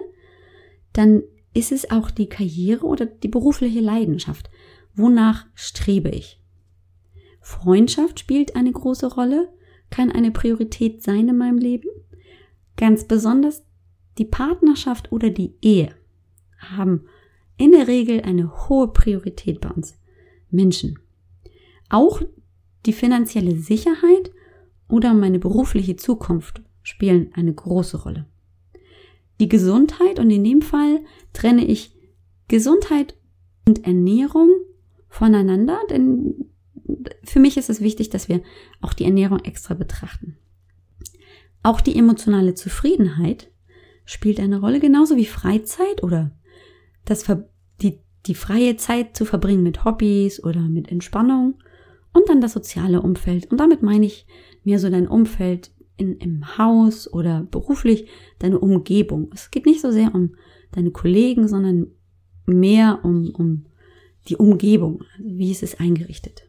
dann 0.92 1.22
ist 1.54 1.72
es 1.72 1.90
auch 1.90 2.10
die 2.10 2.28
Karriere 2.28 2.84
oder 2.84 3.06
die 3.06 3.28
berufliche 3.28 3.80
Leidenschaft. 3.80 4.50
Wonach 4.94 5.46
strebe 5.54 6.10
ich? 6.10 6.40
Freundschaft 7.40 8.20
spielt 8.20 8.56
eine 8.56 8.72
große 8.72 9.06
Rolle, 9.14 9.48
kann 9.90 10.10
eine 10.10 10.32
Priorität 10.32 11.02
sein 11.02 11.28
in 11.28 11.38
meinem 11.38 11.58
Leben. 11.58 11.88
Ganz 12.76 13.04
besonders 13.04 13.64
die 14.18 14.24
Partnerschaft 14.24 15.12
oder 15.12 15.30
die 15.30 15.54
Ehe 15.62 15.94
haben 16.58 17.06
in 17.56 17.72
der 17.72 17.86
Regel 17.86 18.22
eine 18.22 18.68
hohe 18.68 18.88
Priorität 18.88 19.60
bei 19.60 19.70
uns 19.70 19.94
Menschen. 20.50 20.98
Auch 21.88 22.20
die 22.84 22.92
finanzielle 22.92 23.56
Sicherheit 23.56 24.30
oder 24.88 25.14
meine 25.14 25.38
berufliche 25.38 25.96
Zukunft 25.96 26.62
spielen 26.86 27.32
eine 27.34 27.52
große 27.52 28.00
Rolle. 28.02 28.26
Die 29.40 29.48
Gesundheit 29.48 30.20
und 30.20 30.30
in 30.30 30.44
dem 30.44 30.62
Fall 30.62 31.00
trenne 31.32 31.64
ich 31.64 31.96
Gesundheit 32.46 33.16
und 33.66 33.84
Ernährung 33.84 34.50
voneinander, 35.08 35.80
denn 35.90 36.46
für 37.24 37.40
mich 37.40 37.56
ist 37.56 37.68
es 37.70 37.80
wichtig, 37.80 38.10
dass 38.10 38.28
wir 38.28 38.40
auch 38.80 38.92
die 38.92 39.04
Ernährung 39.04 39.40
extra 39.40 39.74
betrachten. 39.74 40.38
Auch 41.64 41.80
die 41.80 41.98
emotionale 41.98 42.54
Zufriedenheit 42.54 43.50
spielt 44.04 44.38
eine 44.38 44.60
Rolle, 44.60 44.78
genauso 44.78 45.16
wie 45.16 45.26
Freizeit 45.26 46.04
oder 46.04 46.30
das 47.04 47.24
Ver 47.24 47.48
die, 47.82 47.98
die 48.26 48.36
freie 48.36 48.76
Zeit 48.76 49.16
zu 49.16 49.24
verbringen 49.24 49.64
mit 49.64 49.84
Hobbys 49.84 50.42
oder 50.42 50.60
mit 50.60 50.92
Entspannung 50.92 51.58
und 52.12 52.28
dann 52.28 52.40
das 52.40 52.52
soziale 52.52 53.02
Umfeld. 53.02 53.50
Und 53.50 53.58
damit 53.58 53.82
meine 53.82 54.06
ich 54.06 54.28
mehr 54.62 54.78
so 54.78 54.88
dein 54.88 55.08
Umfeld 55.08 55.72
in, 55.96 56.16
im 56.18 56.58
Haus 56.58 57.12
oder 57.12 57.46
beruflich, 57.50 58.08
deine 58.38 58.58
Umgebung. 58.58 59.30
Es 59.34 59.50
geht 59.50 59.66
nicht 59.66 59.80
so 59.80 59.90
sehr 59.90 60.14
um 60.14 60.36
deine 60.72 60.90
Kollegen, 60.90 61.48
sondern 61.48 61.88
mehr 62.46 63.00
um, 63.02 63.30
um 63.30 63.66
die 64.28 64.36
Umgebung. 64.36 65.04
Wie 65.18 65.50
ist 65.50 65.62
es 65.62 65.78
eingerichtet? 65.78 66.48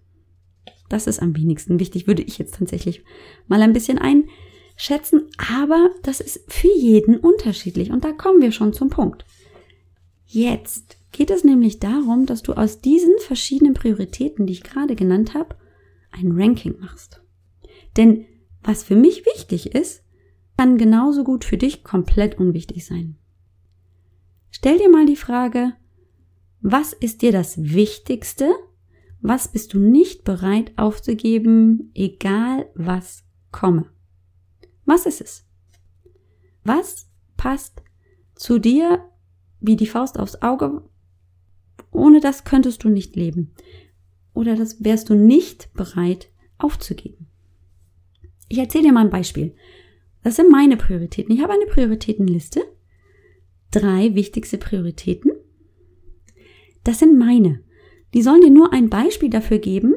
Das 0.89 1.08
ist 1.08 1.22
am 1.22 1.36
wenigsten 1.36 1.80
wichtig, 1.80 2.08
würde 2.08 2.24
ich 2.24 2.38
jetzt 2.38 2.56
tatsächlich 2.56 3.04
mal 3.48 3.62
ein 3.62 3.74
bisschen 3.74 4.00
einschätzen. 4.00 5.27
Aber 5.38 5.92
das 6.04 6.20
ist 6.20 6.42
für 6.51 6.72
jeden 6.75 7.18
unterschiedlich. 7.18 7.92
Und 7.92 8.04
da 8.04 8.12
kommen 8.12 8.42
wir 8.42 8.51
schon 8.51 8.74
zum 8.74 8.89
Punkt. 8.89 9.25
Jetzt 10.25 10.98
geht 11.12 11.32
es 11.32 11.44
nämlich 11.44 11.80
darum, 11.80 12.25
dass 12.25 12.44
du 12.44 12.54
aus 12.54 12.82
diesen 12.82 13.13
verschiedenen 13.20 13.74
Prioritäten, 13.74 14.46
die 14.46 14.54
ich 14.54 14.63
gerade 14.63 14.96
genannt 14.96 15.34
habe, 15.34 15.56
ein 16.12 16.32
Ranking 16.34 16.80
machst. 16.80 17.22
Denn 17.96 18.25
was 18.63 18.83
für 18.83 18.95
mich 18.95 19.25
wichtig 19.25 19.73
ist, 19.73 20.03
kann 20.57 20.77
genauso 20.77 21.23
gut 21.23 21.45
für 21.45 21.57
dich 21.57 21.83
komplett 21.83 22.37
unwichtig 22.39 22.85
sein. 22.85 23.17
Stell 24.49 24.77
dir 24.79 24.89
mal 24.89 25.05
die 25.05 25.15
Frage, 25.15 25.73
was 26.61 26.93
ist 26.93 27.21
dir 27.21 27.31
das 27.31 27.61
Wichtigste? 27.61 28.51
Was 29.21 29.47
bist 29.47 29.73
du 29.73 29.79
nicht 29.79 30.23
bereit 30.23 30.73
aufzugeben, 30.77 31.91
egal 31.93 32.69
was 32.75 33.23
komme? 33.51 33.89
Was 34.85 35.05
ist 35.05 35.21
es? 35.21 35.45
Was 36.63 37.09
passt 37.35 37.83
zu 38.35 38.59
dir 38.59 39.03
wie 39.59 39.75
die 39.75 39.87
Faust 39.87 40.19
aufs 40.19 40.41
Auge? 40.41 40.83
Ohne 41.91 42.19
das 42.19 42.43
könntest 42.43 42.83
du 42.83 42.89
nicht 42.89 43.15
leben. 43.15 43.53
Oder 44.33 44.55
das 44.55 44.83
wärst 44.83 45.09
du 45.09 45.15
nicht 45.15 45.73
bereit 45.73 46.29
aufzugeben. 46.57 47.26
Ich 48.48 48.58
erzähle 48.58 48.86
dir 48.86 48.94
mal 48.94 49.06
ein 49.06 49.10
Beispiel. 49.10 49.56
Das 50.24 50.36
sind 50.36 50.51
meine 50.51 50.77
Prioritäten. 50.77 51.34
Ich 51.34 51.42
habe 51.42 51.54
eine 51.54 51.66
Prioritätenliste. 51.66 52.62
Drei 53.72 54.16
wichtigste 54.16 54.58
Prioritäten. 54.58 55.32
Das 56.84 57.00
sind 57.00 57.18
meine. 57.18 57.63
Die 58.13 58.22
sollen 58.22 58.42
dir 58.42 58.50
nur 58.50 58.74
ein 58.74 58.89
Beispiel 58.89 59.30
dafür 59.30 59.60
geben, 59.60 59.96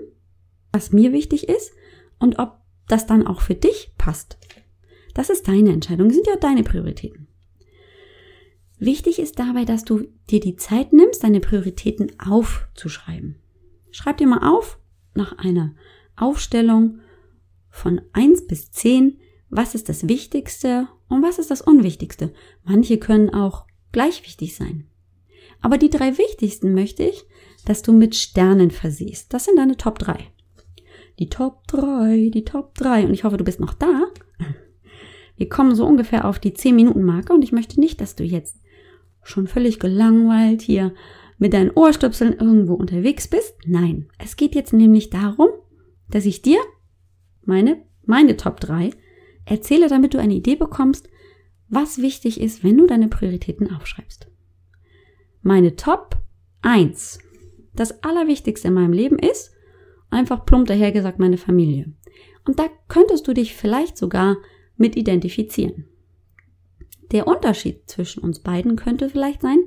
was 0.73 0.93
mir 0.93 1.13
wichtig 1.13 1.49
ist 1.49 1.73
und 2.19 2.39
ob 2.39 2.59
das 2.89 3.07
dann 3.07 3.27
auch 3.27 3.41
für 3.41 3.55
dich 3.55 3.93
passt. 3.97 4.39
Das 5.15 5.31
ist 5.31 5.49
deine 5.49 5.73
Entscheidung. 5.73 6.09
Das 6.09 6.17
sind 6.17 6.27
ja 6.27 6.37
deine 6.37 6.63
Prioritäten. 6.63 7.29
Wichtig 8.79 9.19
ist 9.19 9.39
dabei, 9.39 9.65
dass 9.65 9.85
du 9.85 10.09
dir 10.31 10.41
die 10.41 10.57
Zeit 10.57 10.93
nimmst, 10.93 11.23
deine 11.23 11.41
Prioritäten 11.41 12.13
aufzuschreiben. 12.19 13.37
Schreib 13.91 14.17
dir 14.17 14.27
mal 14.27 14.51
auf, 14.51 14.79
nach 15.15 15.37
einer 15.39 15.75
Aufstellung 16.17 17.01
von 17.71 18.01
eins 18.13 18.47
bis 18.47 18.71
zehn, 18.71 19.19
was 19.49 19.75
ist 19.75 19.89
das 19.89 20.09
Wichtigste 20.09 20.89
und 21.09 21.23
was 21.23 21.39
ist 21.39 21.51
das 21.51 21.61
Unwichtigste. 21.61 22.33
Manche 22.65 22.99
können 22.99 23.31
auch 23.31 23.67
gleich 23.93 24.25
wichtig 24.25 24.55
sein. 24.55 24.87
Aber 25.61 25.79
die 25.79 25.91
drei 25.91 26.17
wichtigsten 26.19 26.75
möchte 26.75 27.03
ich, 27.05 27.25
dass 27.65 27.83
du 27.83 27.93
mit 27.93 28.15
Sternen 28.15 28.71
versiehst. 28.71 29.33
Das 29.35 29.45
sind 29.45 29.59
deine 29.59 29.77
Top 29.77 29.99
3. 29.99 30.19
Die 31.19 31.29
Top 31.29 31.67
3, 31.67 32.31
die 32.33 32.45
Top 32.45 32.75
3. 32.77 33.07
Und 33.07 33.13
ich 33.13 33.25
hoffe, 33.25 33.37
du 33.37 33.45
bist 33.45 33.61
noch 33.61 33.75
da. 33.75 34.05
Wir 35.37 35.49
kommen 35.49 35.75
so 35.75 35.87
ungefähr 35.87 36.27
auf 36.27 36.39
die 36.39 36.55
10 36.55 36.77
Minuten 36.77 37.03
Marke 37.03 37.33
und 37.33 37.43
ich 37.43 37.53
möchte 37.53 37.81
nicht, 37.81 38.01
dass 38.01 38.15
du 38.15 38.25
jetzt 38.25 38.57
schon 39.23 39.47
völlig 39.47 39.79
gelangweilt 39.79 40.63
hier 40.63 40.95
mit 41.39 41.55
deinen 41.55 41.71
Ohrstöpseln 41.71 42.35
irgendwo 42.35 42.75
unterwegs 42.75 43.29
bist. 43.29 43.55
Nein, 43.67 44.09
es 44.19 44.37
geht 44.37 44.55
jetzt 44.55 44.73
nämlich 44.73 45.11
darum, 45.11 45.49
dass 46.11 46.27
ich 46.27 46.43
dir 46.43 46.59
meine, 47.45 47.83
meine 48.05 48.37
Top 48.37 48.61
3 48.61 48.91
erzähle, 49.45 49.89
damit 49.89 50.15
du 50.15 50.19
eine 50.19 50.35
Idee 50.35 50.57
bekommst, 50.57 51.09
was 51.69 51.99
wichtig 51.99 52.41
ist, 52.41 52.65
wenn 52.65 52.77
du 52.77 52.87
deine 52.87 53.09
Prioritäten 53.09 53.73
aufschreibst. 53.73 54.29
Meine 55.43 55.77
Top 55.77 56.19
1. 56.63 57.19
Das 57.75 58.03
Allerwichtigste 58.03 58.69
in 58.69 58.75
meinem 58.75 58.93
Leben 58.93 59.19
ist, 59.19 59.53
einfach 60.11 60.45
plump 60.45 60.67
dahergesagt, 60.67 61.19
meine 61.19 61.39
Familie. 61.39 61.93
Und 62.45 62.59
da 62.59 62.67
könntest 62.89 63.29
du 63.29 63.33
dich 63.33 63.55
vielleicht 63.55 63.97
sogar 63.97 64.37
mit 64.77 64.97
identifizieren. 64.97 65.87
Der 67.13 67.27
Unterschied 67.27 67.89
zwischen 67.89 68.23
uns 68.23 68.41
beiden 68.41 68.77
könnte 68.77 69.09
vielleicht 69.09 69.43
sein, 69.43 69.59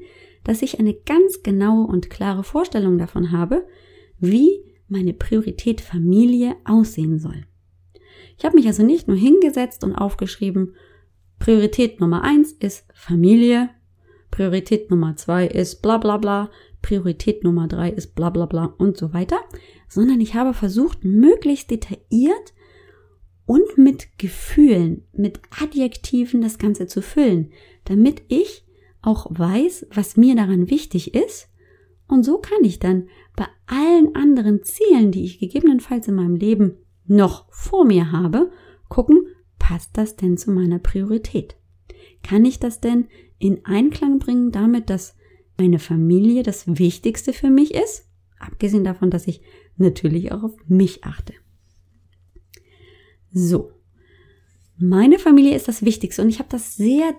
dass 0.44 0.62
ich 0.62 0.80
eine 0.80 0.94
ganz 0.94 1.44
genaue 1.44 1.88
und 1.88 2.10
klare 2.10 2.44
Vorstellung 2.44 2.98
davon 2.98 3.32
habe, 3.32 3.66
wie 4.20 4.64
meine 4.88 5.14
Priorität 5.14 5.82
Familie 5.82 6.56
aussehen 6.66 7.20
soll. 7.20 7.46
Ich 8.38 8.46
habe 8.46 8.56
mich 8.56 8.68
also 8.68 8.84
nicht 8.84 9.08
nur 9.08 9.18
hingesetzt 9.18 9.84
und 9.84 9.96
aufgeschrieben, 9.96 10.76
Priorität 11.40 12.00
Nummer 12.00 12.24
eins 12.24 12.54
ist 12.54 12.86
Familie, 12.94 13.70
Priorität 14.32 14.90
Nummer 14.90 15.16
zwei 15.16 15.46
ist 15.46 15.82
bla 15.82 15.98
bla 15.98 16.18
bla, 16.18 16.50
Priorität 16.82 17.44
Nummer 17.44 17.68
drei 17.68 17.90
ist 17.90 18.16
bla 18.16 18.30
bla 18.30 18.46
bla 18.46 18.74
und 18.78 18.98
so 18.98 19.14
weiter, 19.14 19.38
sondern 19.88 20.22
ich 20.22 20.36
habe 20.36 20.54
versucht, 20.54 21.04
möglichst 21.04 21.70
detailliert 21.70 22.54
und 23.46 23.78
mit 23.78 24.18
Gefühlen, 24.18 25.06
mit 25.12 25.40
Adjektiven 25.62 26.42
das 26.42 26.58
Ganze 26.58 26.88
zu 26.88 27.02
füllen, 27.02 27.52
damit 27.86 28.22
ich 28.28 28.66
auch 29.02 29.28
weiß, 29.30 29.88
was 29.94 30.18
mir 30.18 30.36
daran 30.36 30.70
wichtig 30.70 31.14
ist. 31.14 31.50
Und 32.08 32.24
so 32.24 32.38
kann 32.38 32.64
ich 32.64 32.80
dann 32.80 33.10
bei 33.36 33.46
allen 33.66 34.16
anderen 34.16 34.64
Zielen, 34.64 35.12
die 35.12 35.26
ich 35.26 35.40
gegebenenfalls 35.40 36.08
in 36.08 36.16
meinem 36.16 36.36
Leben 36.36 36.78
noch 37.06 37.46
vor 37.52 37.86
mir 37.86 38.12
habe, 38.12 38.52
gucken, 38.90 39.28
passt 39.60 39.98
das 39.98 40.16
denn 40.16 40.38
zu 40.38 40.52
meiner 40.52 40.80
Priorität? 40.80 41.56
Kann 42.22 42.46
ich 42.46 42.60
das 42.60 42.80
denn 42.80 43.08
in 43.40 43.66
Einklang 43.66 44.20
bringen 44.20 44.52
damit, 44.52 44.90
dass 44.90 45.16
meine 45.58 45.80
Familie 45.80 46.44
das 46.44 46.66
Wichtigste 46.68 47.34
für 47.34 47.50
mich 47.50 47.74
ist? 47.74 48.08
Abgesehen 48.40 48.84
davon, 48.84 49.10
dass 49.10 49.28
ich 49.28 49.42
natürlich 49.78 50.32
auch 50.32 50.44
auf 50.44 50.56
mich 50.68 51.04
achte. 51.04 51.34
So. 53.32 53.72
Meine 54.78 55.20
Familie 55.20 55.56
ist 55.56 55.68
das 55.68 55.84
Wichtigste 55.84 56.22
und 56.22 56.30
ich 56.30 56.40
habe 56.40 56.50
das 56.50 56.76
sehr 56.76 57.16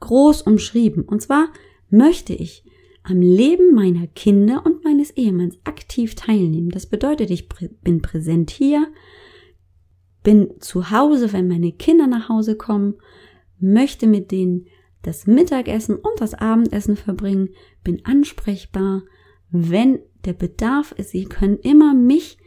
groß 0.00 0.42
umschrieben. 0.42 1.04
Und 1.04 1.22
zwar 1.22 1.48
möchte 1.88 2.34
ich 2.34 2.64
am 3.08 3.20
Leben 3.20 3.72
meiner 3.72 4.08
Kinder 4.08 4.62
und 4.66 4.82
meines 4.84 5.10
Ehemanns 5.12 5.58
aktiv 5.64 6.16
teilnehmen. 6.16 6.70
Das 6.70 6.86
bedeutet, 6.86 7.30
ich 7.30 7.48
bin 7.82 8.02
präsent 8.02 8.50
hier, 8.50 8.88
bin 10.24 10.60
zu 10.60 10.90
Hause, 10.90 11.32
wenn 11.32 11.46
meine 11.46 11.70
Kinder 11.70 12.08
nach 12.08 12.28
Hause 12.28 12.56
kommen, 12.56 12.94
möchte 13.60 14.08
mit 14.08 14.32
denen 14.32 14.66
das 15.02 15.28
Mittagessen 15.28 15.94
und 15.94 16.20
das 16.20 16.34
Abendessen 16.34 16.96
verbringen, 16.96 17.50
bin 17.84 18.04
ansprechbar, 18.04 19.04
wenn 19.50 20.00
der 20.24 20.32
Bedarf 20.32 20.90
ist. 20.90 21.10
Sie 21.10 21.26
können 21.26 21.58
immer 21.58 21.94
mich 21.94 22.38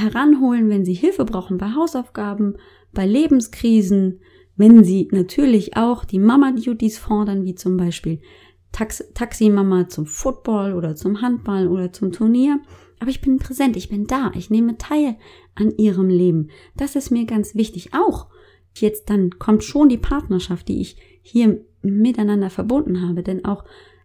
heranholen, 0.00 0.68
wenn 0.68 0.84
Sie 0.84 0.94
Hilfe 0.94 1.24
brauchen 1.24 1.58
bei 1.58 1.74
Hausaufgaben, 1.74 2.56
bei 2.92 3.04
Lebenskrisen, 3.04 4.20
wenn 4.56 4.84
Sie 4.84 5.08
natürlich 5.10 5.76
auch 5.76 6.04
die 6.04 6.20
Mama-Duties 6.20 6.98
fordern, 6.98 7.44
wie 7.44 7.56
zum 7.56 7.76
Beispiel 7.76 8.20
Tax 8.74 9.04
Taximama 9.14 9.88
zum 9.88 10.04
Football 10.04 10.74
oder 10.74 10.96
zum 10.96 11.22
Handball 11.22 11.68
oder 11.68 11.92
zum 11.92 12.10
Turnier. 12.10 12.58
Aber 12.98 13.08
ich 13.08 13.20
bin 13.20 13.38
präsent, 13.38 13.76
ich 13.76 13.88
bin 13.88 14.06
da, 14.06 14.32
ich 14.34 14.50
nehme 14.50 14.76
teil 14.76 15.16
an 15.54 15.72
Ihrem 15.76 16.08
Leben. 16.08 16.48
Das 16.76 16.96
ist 16.96 17.10
mir 17.10 17.24
ganz 17.24 17.54
wichtig. 17.54 17.94
Auch 17.94 18.26
jetzt 18.74 19.10
dann 19.10 19.38
kommt 19.38 19.62
schon 19.62 19.88
die 19.88 19.98
Partnerschaft, 19.98 20.66
die 20.66 20.80
ich 20.80 20.96
hier 21.22 21.64
miteinander 21.82 22.50
verbunden 22.50 23.06
habe, 23.06 23.22
denn 23.22 23.44
auch 23.44 23.64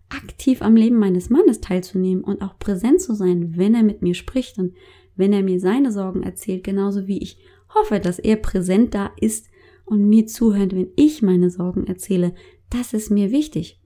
aktiv 0.10 0.62
am 0.62 0.76
Leben 0.76 0.98
meines 0.98 1.32
Mannes 1.32 1.62
teilzunehmen 1.62 2.24
und 2.24 2.44
auch 2.44 2.60
präsent 2.60 3.02
zu 3.02 3.16
sein, 3.16 3.58
wenn 3.58 3.74
er 3.74 3.84
mit 3.84 4.04
mir 4.04 4.14
spricht 4.14 4.60
und 4.60 4.76
wenn 5.16 5.34
er 5.34 5.42
mir 5.42 5.60
seine 5.60 5.92
Sorgen 5.92 6.22
erzählt, 6.22 6.64
genauso 6.64 7.08
wie 7.08 7.18
ich 7.20 7.40
hoffe, 7.74 8.00
dass 8.00 8.20
er 8.20 8.36
präsent 8.36 8.94
da 8.94 9.12
ist 9.20 9.48
und 9.86 10.08
mir 10.08 10.28
zuhört, 10.28 10.76
wenn 10.76 10.90
ich 10.96 11.24
meine 11.24 11.50
Sorgen 11.50 11.88
erzähle. 11.88 12.36
Das 12.70 12.94
ist 12.94 13.10
mir 13.10 13.32
wichtig. 13.32 13.79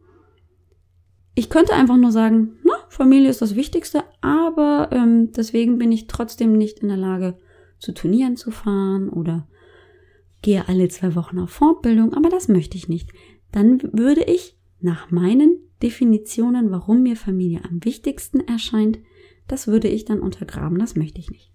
Ich 1.35 1.49
könnte 1.49 1.73
einfach 1.73 1.97
nur 1.97 2.11
sagen, 2.11 2.57
na, 2.63 2.73
Familie 2.89 3.29
ist 3.29 3.41
das 3.41 3.55
Wichtigste, 3.55 4.03
aber 4.21 4.89
ähm, 4.91 5.31
deswegen 5.31 5.77
bin 5.77 5.91
ich 5.91 6.07
trotzdem 6.07 6.53
nicht 6.53 6.79
in 6.79 6.89
der 6.89 6.97
Lage, 6.97 7.37
zu 7.79 7.93
Turnieren 7.93 8.37
zu 8.37 8.51
fahren 8.51 9.09
oder 9.09 9.47
gehe 10.41 10.67
alle 10.67 10.87
zwei 10.87 11.15
Wochen 11.15 11.39
auf 11.39 11.49
Fortbildung, 11.49 12.13
aber 12.13 12.29
das 12.29 12.47
möchte 12.47 12.77
ich 12.77 12.87
nicht. 12.87 13.11
Dann 13.51 13.81
würde 13.91 14.23
ich 14.23 14.57
nach 14.79 15.11
meinen 15.11 15.57
Definitionen, 15.81 16.71
warum 16.71 17.03
mir 17.03 17.15
Familie 17.15 17.61
am 17.65 17.83
wichtigsten 17.83 18.39
erscheint, 18.39 18.99
das 19.47 19.67
würde 19.67 19.89
ich 19.89 20.05
dann 20.05 20.21
untergraben, 20.21 20.79
das 20.79 20.95
möchte 20.95 21.19
ich 21.19 21.29
nicht. 21.29 21.51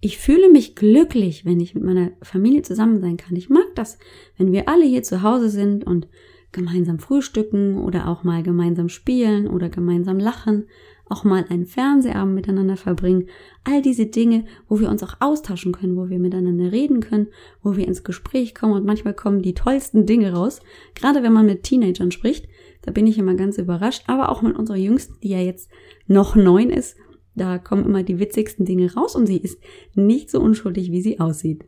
Ich 0.00 0.16
fühle 0.16 0.48
mich 0.50 0.76
glücklich, 0.76 1.44
wenn 1.44 1.60
ich 1.60 1.74
mit 1.74 1.84
meiner 1.84 2.12
Familie 2.22 2.62
zusammen 2.62 3.00
sein 3.00 3.18
kann. 3.18 3.36
Ich 3.36 3.50
mag 3.50 3.66
das, 3.74 3.98
wenn 4.38 4.50
wir 4.50 4.66
alle 4.66 4.86
hier 4.86 5.02
zu 5.02 5.22
Hause 5.22 5.50
sind 5.50 5.84
und 5.84 6.08
gemeinsam 6.52 6.98
frühstücken 6.98 7.78
oder 7.78 8.08
auch 8.08 8.24
mal 8.24 8.42
gemeinsam 8.42 8.88
spielen 8.88 9.48
oder 9.48 9.68
gemeinsam 9.68 10.18
lachen, 10.18 10.66
auch 11.08 11.24
mal 11.24 11.44
einen 11.48 11.66
Fernsehabend 11.66 12.34
miteinander 12.34 12.76
verbringen. 12.76 13.28
All 13.64 13.82
diese 13.82 14.06
Dinge, 14.06 14.44
wo 14.68 14.78
wir 14.78 14.88
uns 14.88 15.02
auch 15.02 15.16
austauschen 15.20 15.72
können, 15.72 15.96
wo 15.96 16.08
wir 16.08 16.18
miteinander 16.18 16.70
reden 16.70 17.00
können, 17.00 17.28
wo 17.62 17.76
wir 17.76 17.86
ins 17.86 18.04
Gespräch 18.04 18.54
kommen 18.54 18.74
und 18.74 18.86
manchmal 18.86 19.14
kommen 19.14 19.42
die 19.42 19.54
tollsten 19.54 20.06
Dinge 20.06 20.32
raus. 20.32 20.60
Gerade 20.94 21.22
wenn 21.22 21.32
man 21.32 21.46
mit 21.46 21.64
Teenagern 21.64 22.12
spricht, 22.12 22.48
da 22.82 22.92
bin 22.92 23.06
ich 23.06 23.18
immer 23.18 23.34
ganz 23.34 23.58
überrascht, 23.58 24.04
aber 24.06 24.30
auch 24.30 24.42
mit 24.42 24.56
unserer 24.56 24.76
Jüngsten, 24.76 25.16
die 25.22 25.30
ja 25.30 25.40
jetzt 25.40 25.68
noch 26.06 26.36
neun 26.36 26.70
ist, 26.70 26.96
da 27.34 27.58
kommen 27.58 27.84
immer 27.84 28.02
die 28.02 28.18
witzigsten 28.18 28.64
Dinge 28.64 28.94
raus 28.94 29.14
und 29.14 29.26
sie 29.26 29.38
ist 29.38 29.60
nicht 29.94 30.30
so 30.30 30.40
unschuldig, 30.40 30.90
wie 30.90 31.02
sie 31.02 31.20
aussieht. 31.20 31.64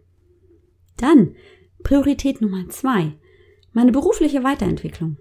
Dann 0.97 1.35
Priorität 1.83 2.41
Nummer 2.41 2.69
zwei. 2.69 3.15
Meine 3.73 3.93
berufliche 3.93 4.45
Weiterentwicklung. 4.45 5.17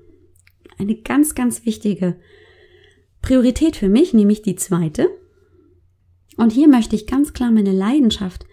Eine 0.77 0.95
ganz, 0.95 1.35
ganz 1.35 1.65
wichtige 1.65 2.17
Priorität 3.21 3.75
für 3.75 3.89
mich, 3.89 4.13
nämlich 4.13 4.41
die 4.41 4.55
zweite. 4.55 5.09
Und 6.37 6.51
hier 6.51 6.67
möchte 6.67 6.95
ich 6.95 7.07
ganz 7.07 7.33
klar 7.33 7.51
meine 7.51 7.71
Leidenschaft, 7.71 8.45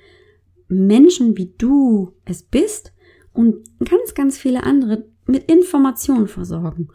Menschen 0.68 1.36
wie 1.36 1.54
du 1.56 2.12
es 2.24 2.42
bist 2.42 2.92
und 3.32 3.64
ganz, 3.84 4.14
ganz 4.14 4.36
viele 4.36 4.64
andere 4.64 5.06
mit 5.26 5.50
Informationen 5.50 6.28
versorgen 6.28 6.88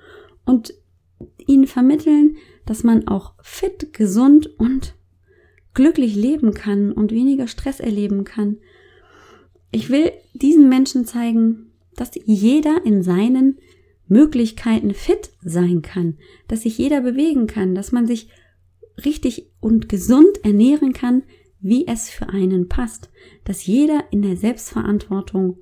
und 0.46 0.74
ihnen 1.38 1.68
vermitteln, 1.68 2.38
dass 2.66 2.84
man 2.84 3.08
auch 3.08 3.34
fit, 3.42 3.94
gesund 3.94 4.48
und 4.60 4.96
glücklich 5.74 6.16
leben 6.16 6.54
kann 6.54 6.92
und 6.92 7.12
weniger 7.12 7.48
Stress 7.48 7.80
erleben 7.80 8.24
kann. 8.24 8.58
Ich 9.72 9.90
will 9.90 10.12
diesen 10.34 10.70
Menschen 10.70 11.06
zeigen, 11.06 11.72
dass 11.96 12.12
jeder 12.26 12.86
in 12.86 13.04
seinen 13.04 13.58
Möglichkeiten 14.08 14.94
fit 14.94 15.32
sein 15.42 15.82
kann, 15.82 16.18
dass 16.48 16.62
sich 16.64 16.78
jeder 16.78 17.02
bewegen 17.02 17.48
kann, 17.48 17.76
dass 17.76 17.92
man 17.92 18.06
sich 18.06 18.30
richtig 19.04 19.50
und 19.60 19.90
gesund 19.90 20.44
ernähren 20.44 20.94
kann, 20.94 21.24
wie 21.60 21.88
es 21.88 22.10
für 22.10 22.30
einen 22.30 22.68
passt, 22.68 23.10
dass 23.46 23.66
jeder 23.66 24.04
in 24.12 24.22
der 24.22 24.36
Selbstverantwortung 24.38 25.58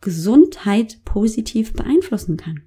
Gesundheit 0.00 1.04
positiv 1.04 1.72
beeinflussen 1.72 2.36
kann. 2.36 2.62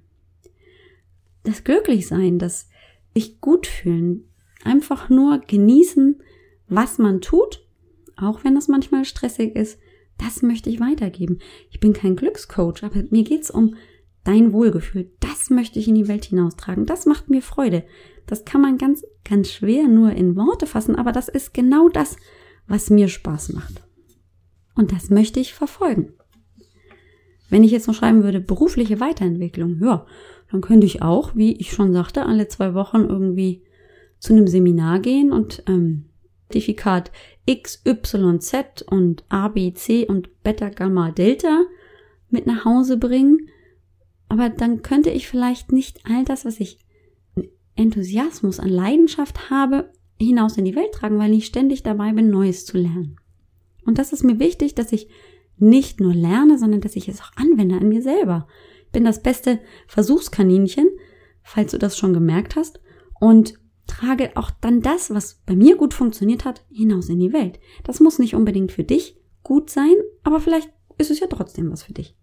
Das 1.42 1.64
Glücklichsein, 1.64 2.38
das 2.38 2.68
sich 3.14 3.40
gut 3.40 3.66
fühlen, 3.66 4.24
einfach 4.62 5.08
nur 5.08 5.38
genießen, 5.38 6.22
was 6.68 6.98
man 6.98 7.20
tut, 7.20 7.64
auch 8.16 8.44
wenn 8.44 8.54
das 8.54 8.68
manchmal 8.68 9.04
stressig 9.04 9.56
ist, 9.56 9.78
das 10.18 10.42
möchte 10.42 10.70
ich 10.70 10.80
weitergeben. 10.80 11.38
Ich 11.70 11.80
bin 11.80 11.92
kein 11.92 12.16
Glückscoach, 12.16 12.82
aber 12.82 13.02
mir 13.10 13.24
geht's 13.24 13.50
um 13.50 13.74
dein 14.24 14.52
Wohlgefühl. 14.52 15.10
Das 15.20 15.50
möchte 15.50 15.78
ich 15.78 15.88
in 15.88 15.94
die 15.94 16.08
Welt 16.08 16.24
hinaustragen. 16.24 16.86
Das 16.86 17.06
macht 17.06 17.28
mir 17.28 17.42
Freude. 17.42 17.84
Das 18.26 18.44
kann 18.44 18.60
man 18.60 18.78
ganz, 18.78 19.04
ganz 19.22 19.50
schwer 19.50 19.86
nur 19.86 20.12
in 20.12 20.34
Worte 20.36 20.66
fassen, 20.66 20.96
aber 20.96 21.12
das 21.12 21.28
ist 21.28 21.52
genau 21.52 21.88
das, 21.88 22.16
was 22.66 22.90
mir 22.90 23.08
Spaß 23.08 23.52
macht. 23.52 23.82
Und 24.74 24.92
das 24.92 25.10
möchte 25.10 25.40
ich 25.40 25.54
verfolgen. 25.54 26.14
Wenn 27.50 27.62
ich 27.62 27.70
jetzt 27.70 27.86
noch 27.86 27.94
schreiben 27.94 28.24
würde, 28.24 28.40
berufliche 28.40 29.00
Weiterentwicklung, 29.00 29.78
ja, 29.82 30.06
dann 30.50 30.60
könnte 30.60 30.86
ich 30.86 31.02
auch, 31.02 31.36
wie 31.36 31.52
ich 31.56 31.72
schon 31.72 31.92
sagte, 31.92 32.24
alle 32.24 32.48
zwei 32.48 32.74
Wochen 32.74 33.02
irgendwie 33.08 33.62
zu 34.18 34.32
einem 34.32 34.46
Seminar 34.46 35.00
gehen 35.00 35.32
und 35.32 35.62
ähm, 35.68 36.06
Zertifikat 36.48 37.10
X, 37.46 37.82
Y, 37.86 38.40
Z 38.40 38.82
und 38.82 39.24
A, 39.28 39.48
B, 39.48 39.72
C 39.72 40.06
und 40.06 40.42
Beta, 40.42 40.68
Gamma, 40.68 41.10
Delta 41.10 41.64
mit 42.30 42.46
nach 42.46 42.64
Hause 42.64 42.96
bringen. 42.96 43.48
Aber 44.28 44.48
dann 44.48 44.82
könnte 44.82 45.10
ich 45.10 45.28
vielleicht 45.28 45.72
nicht 45.72 46.00
all 46.04 46.24
das, 46.24 46.44
was 46.44 46.60
ich 46.60 46.78
Enthusiasmus 47.76 48.60
an 48.60 48.68
Leidenschaft 48.68 49.50
habe, 49.50 49.92
hinaus 50.18 50.56
in 50.56 50.64
die 50.64 50.76
Welt 50.76 50.92
tragen, 50.92 51.18
weil 51.18 51.34
ich 51.34 51.46
ständig 51.46 51.82
dabei 51.82 52.12
bin, 52.12 52.30
Neues 52.30 52.64
zu 52.66 52.78
lernen. 52.78 53.16
Und 53.84 53.98
das 53.98 54.12
ist 54.12 54.24
mir 54.24 54.38
wichtig, 54.38 54.74
dass 54.74 54.92
ich 54.92 55.08
nicht 55.56 56.00
nur 56.00 56.14
lerne, 56.14 56.58
sondern 56.58 56.80
dass 56.80 56.96
ich 56.96 57.08
es 57.08 57.20
auch 57.20 57.32
anwende 57.36 57.76
an 57.76 57.88
mir 57.88 58.02
selber 58.02 58.46
bin 58.94 59.04
das 59.04 59.22
beste 59.22 59.60
Versuchskaninchen, 59.86 60.88
falls 61.42 61.72
du 61.72 61.78
das 61.78 61.98
schon 61.98 62.14
gemerkt 62.14 62.56
hast, 62.56 62.80
und 63.20 63.58
trage 63.86 64.32
auch 64.36 64.50
dann 64.50 64.80
das, 64.80 65.12
was 65.12 65.42
bei 65.46 65.54
mir 65.54 65.76
gut 65.76 65.94
funktioniert 65.94 66.44
hat, 66.44 66.64
hinaus 66.70 67.08
in 67.08 67.20
die 67.20 67.32
Welt. 67.32 67.58
Das 67.84 68.00
muss 68.00 68.18
nicht 68.18 68.34
unbedingt 68.34 68.72
für 68.72 68.84
dich 68.84 69.16
gut 69.42 69.70
sein, 69.70 69.94
aber 70.22 70.40
vielleicht 70.40 70.70
ist 70.98 71.10
es 71.10 71.20
ja 71.20 71.26
trotzdem 71.26 71.70
was 71.70 71.82
für 71.82 71.92
dich. 71.92 72.16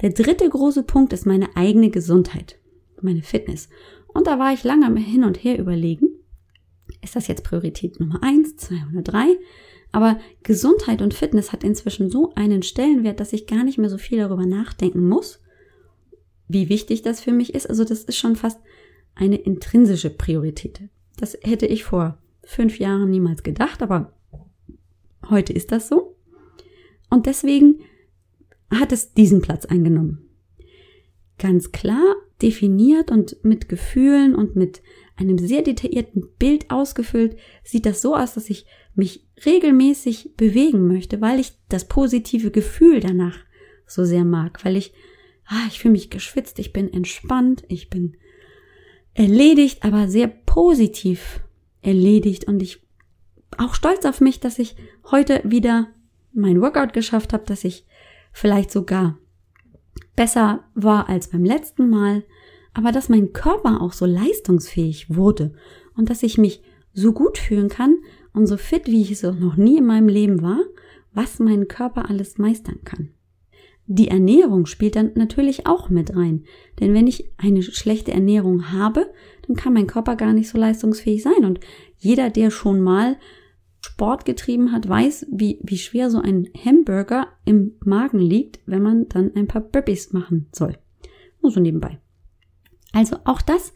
Der 0.00 0.10
dritte 0.10 0.48
große 0.48 0.82
Punkt 0.82 1.12
ist 1.12 1.26
meine 1.26 1.56
eigene 1.56 1.90
Gesundheit, 1.90 2.58
meine 3.00 3.22
Fitness. 3.22 3.68
Und 4.08 4.26
da 4.26 4.38
war 4.38 4.52
ich 4.52 4.64
lange 4.64 4.98
hin 5.00 5.24
und 5.24 5.42
her 5.42 5.58
überlegen, 5.58 6.08
ist 7.02 7.16
das 7.16 7.26
jetzt 7.26 7.44
Priorität 7.44 8.00
Nummer 8.00 8.22
eins, 8.22 8.56
zwei 8.56 8.82
oder 8.92 9.02
drei? 9.02 9.26
Aber 9.92 10.18
Gesundheit 10.42 11.02
und 11.02 11.14
Fitness 11.14 11.52
hat 11.52 11.62
inzwischen 11.62 12.10
so 12.10 12.32
einen 12.34 12.62
Stellenwert, 12.62 13.20
dass 13.20 13.32
ich 13.32 13.46
gar 13.46 13.62
nicht 13.62 13.78
mehr 13.78 13.90
so 13.90 13.98
viel 13.98 14.18
darüber 14.18 14.44
nachdenken 14.44 15.08
muss, 15.08 15.40
wie 16.48 16.68
wichtig 16.68 17.02
das 17.02 17.20
für 17.20 17.32
mich 17.32 17.54
ist. 17.54 17.68
Also 17.70 17.84
das 17.84 18.04
ist 18.04 18.16
schon 18.16 18.36
fast 18.36 18.60
eine 19.14 19.36
intrinsische 19.36 20.10
Priorität. 20.10 20.80
Das 21.16 21.38
hätte 21.42 21.66
ich 21.66 21.84
vor 21.84 22.18
fünf 22.42 22.78
Jahren 22.78 23.10
niemals 23.10 23.42
gedacht, 23.42 23.82
aber 23.82 24.12
heute 25.30 25.52
ist 25.52 25.72
das 25.72 25.88
so. 25.88 26.16
Und 27.10 27.26
deswegen 27.26 27.80
hat 28.70 28.92
es 28.92 29.12
diesen 29.12 29.40
Platz 29.40 29.64
eingenommen. 29.66 30.28
Ganz 31.38 31.72
klar 31.72 32.14
definiert 32.42 33.10
und 33.10 33.42
mit 33.44 33.68
Gefühlen 33.68 34.34
und 34.34 34.56
mit 34.56 34.82
einem 35.16 35.38
sehr 35.38 35.62
detaillierten 35.62 36.24
Bild 36.38 36.70
ausgefüllt, 36.70 37.36
sieht 37.62 37.86
das 37.86 38.02
so 38.02 38.16
aus, 38.16 38.34
dass 38.34 38.50
ich 38.50 38.66
mich 38.94 39.26
regelmäßig 39.44 40.36
bewegen 40.36 40.86
möchte, 40.88 41.20
weil 41.20 41.38
ich 41.38 41.52
das 41.68 41.86
positive 41.86 42.50
Gefühl 42.50 43.00
danach 43.00 43.38
so 43.86 44.04
sehr 44.04 44.24
mag, 44.24 44.64
weil 44.64 44.76
ich, 44.76 44.92
ah, 45.46 45.66
ich 45.68 45.80
fühle 45.80 45.92
mich 45.92 46.10
geschwitzt, 46.10 46.58
ich 46.58 46.72
bin 46.72 46.92
entspannt, 46.92 47.64
ich 47.68 47.90
bin 47.90 48.16
erledigt, 49.14 49.84
aber 49.84 50.08
sehr 50.08 50.28
positiv 50.28 51.40
erledigt 51.82 52.46
und 52.46 52.62
ich 52.62 52.82
auch 53.56 53.74
stolz 53.74 54.04
auf 54.04 54.20
mich, 54.20 54.40
dass 54.40 54.58
ich 54.58 54.76
heute 55.10 55.40
wieder 55.44 55.88
mein 56.32 56.60
Workout 56.60 56.92
geschafft 56.92 57.32
habe, 57.32 57.44
dass 57.44 57.64
ich 57.64 57.86
vielleicht 58.32 58.70
sogar 58.70 59.18
besser 60.16 60.64
war 60.74 61.08
als 61.08 61.28
beim 61.28 61.44
letzten 61.44 61.88
Mal, 61.88 62.24
aber 62.72 62.90
dass 62.90 63.08
mein 63.08 63.32
Körper 63.32 63.80
auch 63.80 63.92
so 63.92 64.06
leistungsfähig 64.06 65.14
wurde 65.14 65.54
und 65.96 66.10
dass 66.10 66.22
ich 66.24 66.38
mich 66.38 66.62
so 66.92 67.12
gut 67.12 67.38
fühlen 67.38 67.68
kann 67.68 67.96
und 68.32 68.46
so 68.46 68.56
fit, 68.56 68.86
wie 68.86 69.02
ich 69.02 69.12
es 69.12 69.22
noch 69.22 69.56
nie 69.56 69.78
in 69.78 69.86
meinem 69.86 70.08
Leben 70.08 70.42
war, 70.42 70.60
was 71.12 71.38
mein 71.38 71.68
Körper 71.68 72.08
alles 72.08 72.38
meistern 72.38 72.80
kann. 72.84 73.13
Die 73.86 74.08
Ernährung 74.08 74.66
spielt 74.66 74.96
dann 74.96 75.12
natürlich 75.14 75.66
auch 75.66 75.90
mit 75.90 76.16
rein. 76.16 76.44
Denn 76.80 76.94
wenn 76.94 77.06
ich 77.06 77.30
eine 77.36 77.62
schlechte 77.62 78.12
Ernährung 78.12 78.72
habe, 78.72 79.12
dann 79.46 79.56
kann 79.56 79.74
mein 79.74 79.86
Körper 79.86 80.16
gar 80.16 80.32
nicht 80.32 80.48
so 80.48 80.56
leistungsfähig 80.56 81.22
sein. 81.22 81.44
Und 81.44 81.60
jeder, 81.98 82.30
der 82.30 82.50
schon 82.50 82.80
mal 82.80 83.16
Sport 83.82 84.24
getrieben 84.24 84.72
hat, 84.72 84.88
weiß, 84.88 85.26
wie, 85.30 85.58
wie 85.62 85.76
schwer 85.76 86.10
so 86.10 86.18
ein 86.18 86.48
Hamburger 86.64 87.28
im 87.44 87.72
Magen 87.84 88.18
liegt, 88.18 88.60
wenn 88.64 88.82
man 88.82 89.08
dann 89.10 89.32
ein 89.34 89.46
paar 89.46 89.60
Burpees 89.60 90.14
machen 90.14 90.48
soll. 90.52 90.78
Nur 91.42 91.52
so 91.52 91.60
nebenbei. 91.60 91.98
Also 92.92 93.16
auch 93.24 93.42
das, 93.42 93.74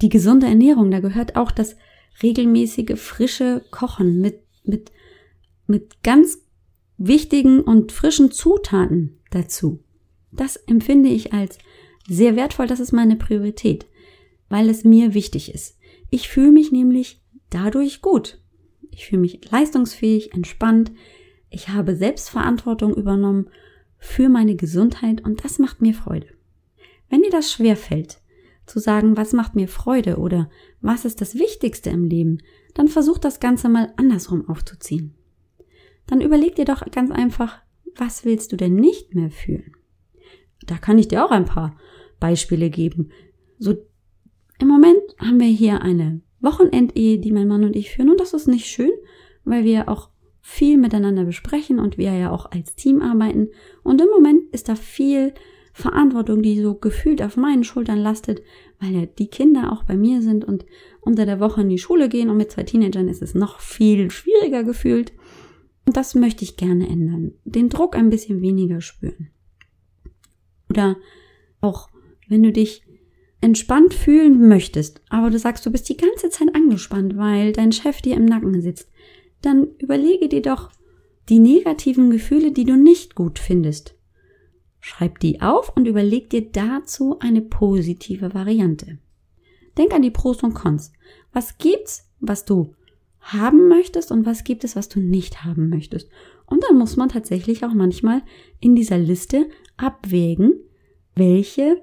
die 0.00 0.08
gesunde 0.08 0.46
Ernährung, 0.46 0.90
da 0.90 1.00
gehört 1.00 1.36
auch 1.36 1.50
das 1.50 1.76
regelmäßige 2.22 2.98
frische 2.98 3.62
Kochen 3.70 4.20
mit, 4.20 4.40
mit, 4.64 4.90
mit 5.66 6.02
ganz 6.02 6.38
wichtigen 6.96 7.60
und 7.60 7.92
frischen 7.92 8.30
Zutaten 8.30 9.18
dazu. 9.34 9.82
Das 10.32 10.56
empfinde 10.56 11.08
ich 11.08 11.32
als 11.32 11.58
sehr 12.08 12.36
wertvoll, 12.36 12.66
das 12.66 12.80
ist 12.80 12.92
meine 12.92 13.16
Priorität, 13.16 13.86
weil 14.48 14.68
es 14.68 14.84
mir 14.84 15.14
wichtig 15.14 15.54
ist. 15.54 15.78
Ich 16.10 16.28
fühle 16.28 16.52
mich 16.52 16.72
nämlich 16.72 17.22
dadurch 17.50 18.02
gut. 18.02 18.40
Ich 18.90 19.06
fühle 19.06 19.22
mich 19.22 19.50
leistungsfähig, 19.50 20.34
entspannt. 20.34 20.92
Ich 21.50 21.68
habe 21.68 21.96
Selbstverantwortung 21.96 22.94
übernommen 22.94 23.50
für 23.98 24.28
meine 24.28 24.54
Gesundheit 24.54 25.24
und 25.24 25.44
das 25.44 25.58
macht 25.58 25.80
mir 25.80 25.94
Freude. 25.94 26.28
Wenn 27.08 27.22
dir 27.22 27.30
das 27.30 27.52
schwer 27.52 27.76
fällt, 27.76 28.18
zu 28.66 28.78
sagen, 28.78 29.16
was 29.16 29.32
macht 29.32 29.54
mir 29.54 29.68
Freude 29.68 30.16
oder 30.16 30.50
was 30.80 31.04
ist 31.04 31.20
das 31.20 31.34
Wichtigste 31.34 31.90
im 31.90 32.04
Leben, 32.04 32.38
dann 32.74 32.88
versuch 32.88 33.18
das 33.18 33.40
Ganze 33.40 33.68
mal 33.68 33.92
andersrum 33.96 34.48
aufzuziehen. 34.48 35.14
Dann 36.06 36.20
überleg 36.20 36.54
dir 36.56 36.64
doch 36.64 36.84
ganz 36.90 37.10
einfach, 37.10 37.62
was 37.96 38.24
willst 38.24 38.52
du 38.52 38.56
denn 38.56 38.74
nicht 38.74 39.14
mehr 39.14 39.30
fühlen? 39.30 39.72
Da 40.66 40.76
kann 40.76 40.98
ich 40.98 41.08
dir 41.08 41.24
auch 41.24 41.30
ein 41.30 41.44
paar 41.44 41.76
Beispiele 42.20 42.70
geben. 42.70 43.10
So, 43.58 43.74
im 44.58 44.68
Moment 44.68 45.02
haben 45.18 45.40
wir 45.40 45.48
hier 45.48 45.82
eine 45.82 46.20
Wochenendehe, 46.40 47.18
die 47.18 47.32
mein 47.32 47.48
Mann 47.48 47.64
und 47.64 47.76
ich 47.76 47.90
führen 47.90 48.10
und 48.10 48.20
das 48.20 48.32
ist 48.32 48.46
nicht 48.46 48.66
schön, 48.66 48.92
weil 49.44 49.64
wir 49.64 49.88
auch 49.88 50.10
viel 50.40 50.76
miteinander 50.76 51.24
besprechen 51.24 51.78
und 51.78 51.96
wir 51.96 52.12
ja 52.12 52.30
auch 52.30 52.50
als 52.50 52.74
Team 52.74 53.00
arbeiten 53.00 53.48
und 53.82 54.00
im 54.00 54.08
Moment 54.08 54.42
ist 54.52 54.68
da 54.68 54.74
viel 54.74 55.32
Verantwortung, 55.72 56.40
die 56.42 56.60
so 56.60 56.74
gefühlt 56.74 57.20
auf 57.20 57.36
meinen 57.36 57.64
Schultern 57.64 57.98
lastet, 57.98 58.42
weil 58.78 58.92
ja 58.92 59.06
die 59.06 59.26
Kinder 59.26 59.72
auch 59.72 59.82
bei 59.82 59.96
mir 59.96 60.22
sind 60.22 60.44
und 60.44 60.64
unter 61.00 61.26
der 61.26 61.40
Woche 61.40 61.62
in 61.62 61.68
die 61.68 61.78
Schule 61.78 62.08
gehen 62.08 62.30
und 62.30 62.36
mit 62.36 62.52
zwei 62.52 62.62
Teenagern 62.62 63.08
ist 63.08 63.22
es 63.22 63.34
noch 63.34 63.58
viel 63.58 64.10
schwieriger 64.10 64.62
gefühlt. 64.62 65.12
Und 65.86 65.96
das 65.96 66.14
möchte 66.14 66.44
ich 66.44 66.56
gerne 66.56 66.88
ändern. 66.88 67.32
Den 67.44 67.68
Druck 67.68 67.96
ein 67.96 68.10
bisschen 68.10 68.40
weniger 68.40 68.80
spüren. 68.80 69.30
Oder 70.70 70.96
auch, 71.60 71.88
wenn 72.28 72.42
du 72.42 72.52
dich 72.52 72.82
entspannt 73.40 73.92
fühlen 73.92 74.48
möchtest, 74.48 75.02
aber 75.10 75.30
du 75.30 75.38
sagst, 75.38 75.66
du 75.66 75.70
bist 75.70 75.88
die 75.90 75.98
ganze 75.98 76.30
Zeit 76.30 76.54
angespannt, 76.54 77.16
weil 77.16 77.52
dein 77.52 77.72
Chef 77.72 78.00
dir 78.00 78.16
im 78.16 78.24
Nacken 78.24 78.62
sitzt, 78.62 78.88
dann 79.42 79.66
überlege 79.78 80.28
dir 80.28 80.40
doch 80.40 80.70
die 81.28 81.38
negativen 81.38 82.10
Gefühle, 82.10 82.52
die 82.52 82.64
du 82.64 82.76
nicht 82.76 83.14
gut 83.14 83.38
findest. 83.38 83.94
Schreib 84.80 85.18
die 85.20 85.40
auf 85.40 85.74
und 85.76 85.86
überleg 85.86 86.30
dir 86.30 86.42
dazu 86.50 87.18
eine 87.18 87.40
positive 87.40 88.34
Variante. 88.34 88.98
Denk 89.76 89.92
an 89.92 90.02
die 90.02 90.10
Pros 90.10 90.42
und 90.42 90.54
Cons. 90.54 90.92
Was 91.32 91.58
gibt's, 91.58 92.10
was 92.20 92.44
du 92.44 92.74
haben 93.24 93.68
möchtest 93.68 94.12
und 94.12 94.26
was 94.26 94.44
gibt 94.44 94.64
es, 94.64 94.76
was 94.76 94.88
du 94.88 95.00
nicht 95.00 95.44
haben 95.44 95.68
möchtest? 95.68 96.08
Und 96.46 96.62
dann 96.68 96.78
muss 96.78 96.96
man 96.96 97.08
tatsächlich 97.08 97.64
auch 97.64 97.72
manchmal 97.72 98.22
in 98.60 98.76
dieser 98.76 98.98
Liste 98.98 99.48
abwägen, 99.76 100.52
welche 101.14 101.82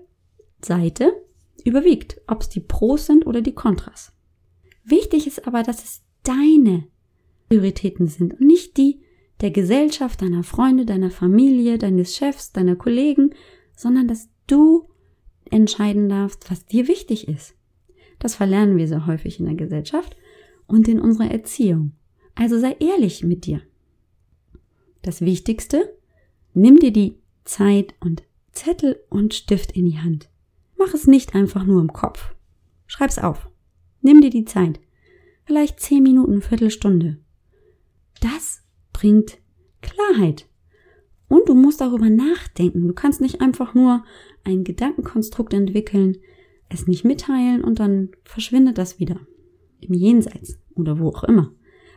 Seite 0.61 1.13
überwiegt, 1.65 2.21
ob 2.27 2.41
es 2.41 2.49
die 2.49 2.59
Pros 2.59 3.07
sind 3.07 3.25
oder 3.25 3.41
die 3.41 3.53
Kontras. 3.55 4.13
Wichtig 4.83 5.27
ist 5.27 5.47
aber, 5.47 5.63
dass 5.63 5.83
es 5.83 6.01
deine 6.23 6.87
Prioritäten 7.49 8.07
sind 8.07 8.33
und 8.33 8.41
nicht 8.41 8.77
die 8.77 9.01
der 9.41 9.51
Gesellschaft, 9.51 10.21
deiner 10.21 10.43
Freunde, 10.43 10.85
deiner 10.85 11.09
Familie, 11.09 11.79
deines 11.79 12.15
Chefs, 12.15 12.51
deiner 12.51 12.75
Kollegen, 12.75 13.31
sondern 13.75 14.07
dass 14.07 14.29
du 14.45 14.87
entscheiden 15.49 16.09
darfst, 16.09 16.51
was 16.51 16.65
dir 16.65 16.87
wichtig 16.87 17.27
ist. 17.27 17.55
Das 18.19 18.35
verlernen 18.35 18.77
wir 18.77 18.87
sehr 18.87 19.07
häufig 19.07 19.39
in 19.39 19.47
der 19.47 19.55
Gesellschaft 19.55 20.15
und 20.71 20.87
in 20.87 20.99
unserer 20.99 21.29
Erziehung. 21.29 21.91
Also 22.35 22.59
sei 22.59 22.75
ehrlich 22.79 23.23
mit 23.23 23.45
dir. 23.45 23.61
Das 25.01 25.21
Wichtigste, 25.21 25.97
nimm 26.53 26.79
dir 26.79 26.91
die 26.91 27.17
Zeit 27.43 27.93
und 27.99 28.23
Zettel 28.51 28.99
und 29.09 29.33
Stift 29.33 29.71
in 29.73 29.85
die 29.85 29.99
Hand. 29.99 30.29
Mach 30.77 30.93
es 30.93 31.07
nicht 31.07 31.35
einfach 31.35 31.65
nur 31.65 31.81
im 31.81 31.93
Kopf. 31.93 32.35
Schreib's 32.87 33.19
auf. 33.19 33.49
Nimm 34.01 34.21
dir 34.21 34.29
die 34.29 34.45
Zeit. 34.45 34.79
Vielleicht 35.45 35.79
zehn 35.79 36.03
Minuten, 36.03 36.41
Viertelstunde. 36.41 37.17
Das 38.21 38.63
bringt 38.93 39.39
Klarheit. 39.81 40.47
Und 41.27 41.49
du 41.49 41.55
musst 41.55 41.81
darüber 41.81 42.09
nachdenken. 42.09 42.87
Du 42.87 42.93
kannst 42.93 43.21
nicht 43.21 43.41
einfach 43.41 43.73
nur 43.73 44.03
ein 44.43 44.63
Gedankenkonstrukt 44.63 45.53
entwickeln, 45.53 46.17
es 46.69 46.87
nicht 46.87 47.03
mitteilen 47.03 47.63
und 47.63 47.79
dann 47.79 48.09
verschwindet 48.23 48.77
das 48.77 48.99
wieder. 48.99 49.19
Im 49.79 49.93
Jenseits 49.93 50.60
oder 50.75 50.99
wo 50.99 51.09
auch 51.09 51.23
immer. 51.23 51.51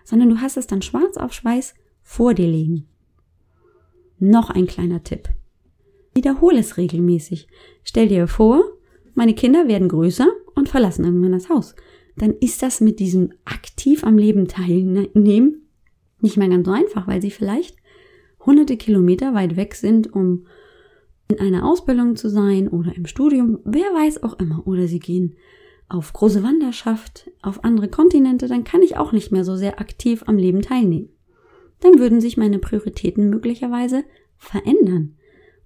Sondern 0.04 0.30
du 0.30 0.40
hast 0.40 0.56
es 0.56 0.66
dann 0.66 0.82
schwarz 0.82 1.16
auf 1.16 1.32
Schweiß 1.32 1.74
vor 2.02 2.34
dir 2.34 2.46
liegen. 2.46 2.86
Noch 4.18 4.50
ein 4.50 4.66
kleiner 4.66 5.02
Tipp. 5.02 5.28
Wiederhole 6.14 6.60
es 6.60 6.76
regelmäßig. 6.76 7.48
Stell 7.82 8.08
dir 8.08 8.28
vor, 8.28 8.62
meine 9.14 9.34
Kinder 9.34 9.68
werden 9.68 9.88
größer 9.88 10.28
und 10.54 10.68
verlassen 10.68 11.04
irgendwann 11.04 11.32
das 11.32 11.48
Haus. 11.48 11.74
Dann 12.16 12.34
ist 12.40 12.62
das 12.62 12.80
mit 12.80 13.00
diesem 13.00 13.32
aktiv 13.44 14.04
am 14.04 14.18
Leben 14.18 14.46
teilnehmen 14.46 15.64
nicht 16.24 16.36
mehr 16.36 16.48
ganz 16.48 16.66
so 16.66 16.72
einfach, 16.72 17.06
weil 17.06 17.22
sie 17.22 17.30
vielleicht 17.30 17.76
hunderte 18.44 18.76
Kilometer 18.76 19.34
weit 19.34 19.56
weg 19.56 19.74
sind, 19.76 20.12
um 20.12 20.46
in 21.28 21.38
einer 21.38 21.64
Ausbildung 21.64 22.16
zu 22.16 22.28
sein 22.28 22.68
oder 22.68 22.96
im 22.96 23.06
Studium, 23.06 23.60
wer 23.64 23.86
weiß 23.94 24.22
auch 24.24 24.38
immer. 24.40 24.66
Oder 24.66 24.88
sie 24.88 24.98
gehen 24.98 25.36
auf 25.88 26.12
große 26.12 26.42
Wanderschaft, 26.42 27.30
auf 27.42 27.64
andere 27.64 27.88
Kontinente, 27.88 28.48
dann 28.48 28.64
kann 28.64 28.82
ich 28.82 28.96
auch 28.96 29.12
nicht 29.12 29.32
mehr 29.32 29.44
so 29.44 29.56
sehr 29.56 29.80
aktiv 29.80 30.24
am 30.26 30.36
Leben 30.36 30.62
teilnehmen. 30.62 31.10
Dann 31.80 31.98
würden 31.98 32.20
sich 32.20 32.36
meine 32.36 32.58
Prioritäten 32.58 33.28
möglicherweise 33.28 34.04
verändern. 34.36 35.16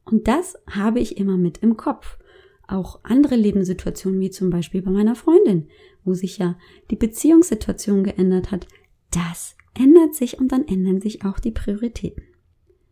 Und 0.04 0.26
das 0.26 0.56
habe 0.68 1.00
ich 1.00 1.18
immer 1.18 1.36
mit 1.36 1.58
im 1.58 1.76
Kopf. 1.76 2.18
Auch 2.66 3.00
andere 3.02 3.36
Lebenssituationen, 3.36 4.20
wie 4.20 4.30
zum 4.30 4.50
Beispiel 4.50 4.82
bei 4.82 4.90
meiner 4.90 5.14
Freundin, 5.14 5.68
wo 6.04 6.14
sich 6.14 6.38
ja 6.38 6.56
die 6.90 6.96
Beziehungssituation 6.96 8.04
geändert 8.04 8.50
hat, 8.50 8.66
das 9.10 9.56
ändert 9.74 10.14
sich 10.14 10.38
und 10.38 10.52
dann 10.52 10.66
ändern 10.66 11.00
sich 11.00 11.24
auch 11.24 11.38
die 11.38 11.50
Prioritäten. 11.50 12.24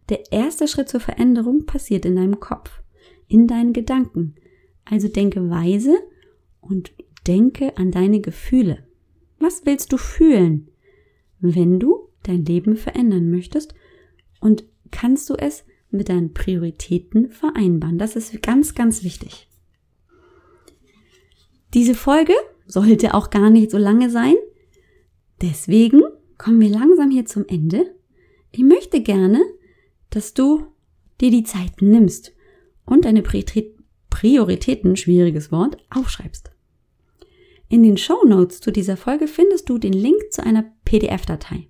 Der 0.08 0.32
erste 0.32 0.68
Schritt 0.68 0.88
zur 0.88 1.00
Veränderung 1.00 1.66
passiert 1.66 2.04
in 2.04 2.16
deinem 2.16 2.38
Kopf, 2.38 2.82
in 3.26 3.46
deinen 3.46 3.72
Gedanken. 3.72 4.36
Also 4.84 5.08
denke 5.08 5.50
weise 5.50 5.96
und 6.60 6.92
denke 7.26 7.76
an 7.76 7.90
deine 7.90 8.20
Gefühle. 8.20 8.86
Was 9.38 9.66
willst 9.66 9.92
du 9.92 9.96
fühlen, 9.96 10.68
wenn 11.40 11.78
du 11.78 12.08
dein 12.22 12.44
Leben 12.44 12.76
verändern 12.76 13.30
möchtest? 13.30 13.74
Und 14.40 14.64
kannst 14.90 15.28
du 15.30 15.34
es 15.34 15.64
mit 15.90 16.08
deinen 16.08 16.32
Prioritäten 16.32 17.30
vereinbaren? 17.30 17.98
Das 17.98 18.16
ist 18.16 18.42
ganz, 18.42 18.74
ganz 18.74 19.02
wichtig. 19.02 19.48
Diese 21.74 21.94
Folge 21.94 22.32
sollte 22.66 23.14
auch 23.14 23.30
gar 23.30 23.50
nicht 23.50 23.70
so 23.70 23.78
lange 23.78 24.10
sein. 24.10 24.34
Deswegen 25.42 26.02
kommen 26.38 26.60
wir 26.60 26.70
langsam 26.70 27.10
hier 27.10 27.26
zum 27.26 27.46
Ende. 27.46 27.94
Ich 28.50 28.62
möchte 28.62 29.02
gerne, 29.02 29.42
dass 30.10 30.32
du 30.32 30.66
dir 31.20 31.30
die 31.30 31.44
Zeit 31.44 31.82
nimmst 31.82 32.32
und 32.84 33.04
deine 33.04 33.22
Prioritäten, 33.22 34.96
schwieriges 34.96 35.52
Wort, 35.52 35.76
aufschreibst. 35.90 36.55
In 37.68 37.82
den 37.82 37.96
Show 37.96 38.24
Notes 38.24 38.60
zu 38.60 38.70
dieser 38.70 38.96
Folge 38.96 39.26
findest 39.26 39.68
du 39.68 39.78
den 39.78 39.92
Link 39.92 40.32
zu 40.32 40.44
einer 40.44 40.64
PDF-Datei. 40.84 41.68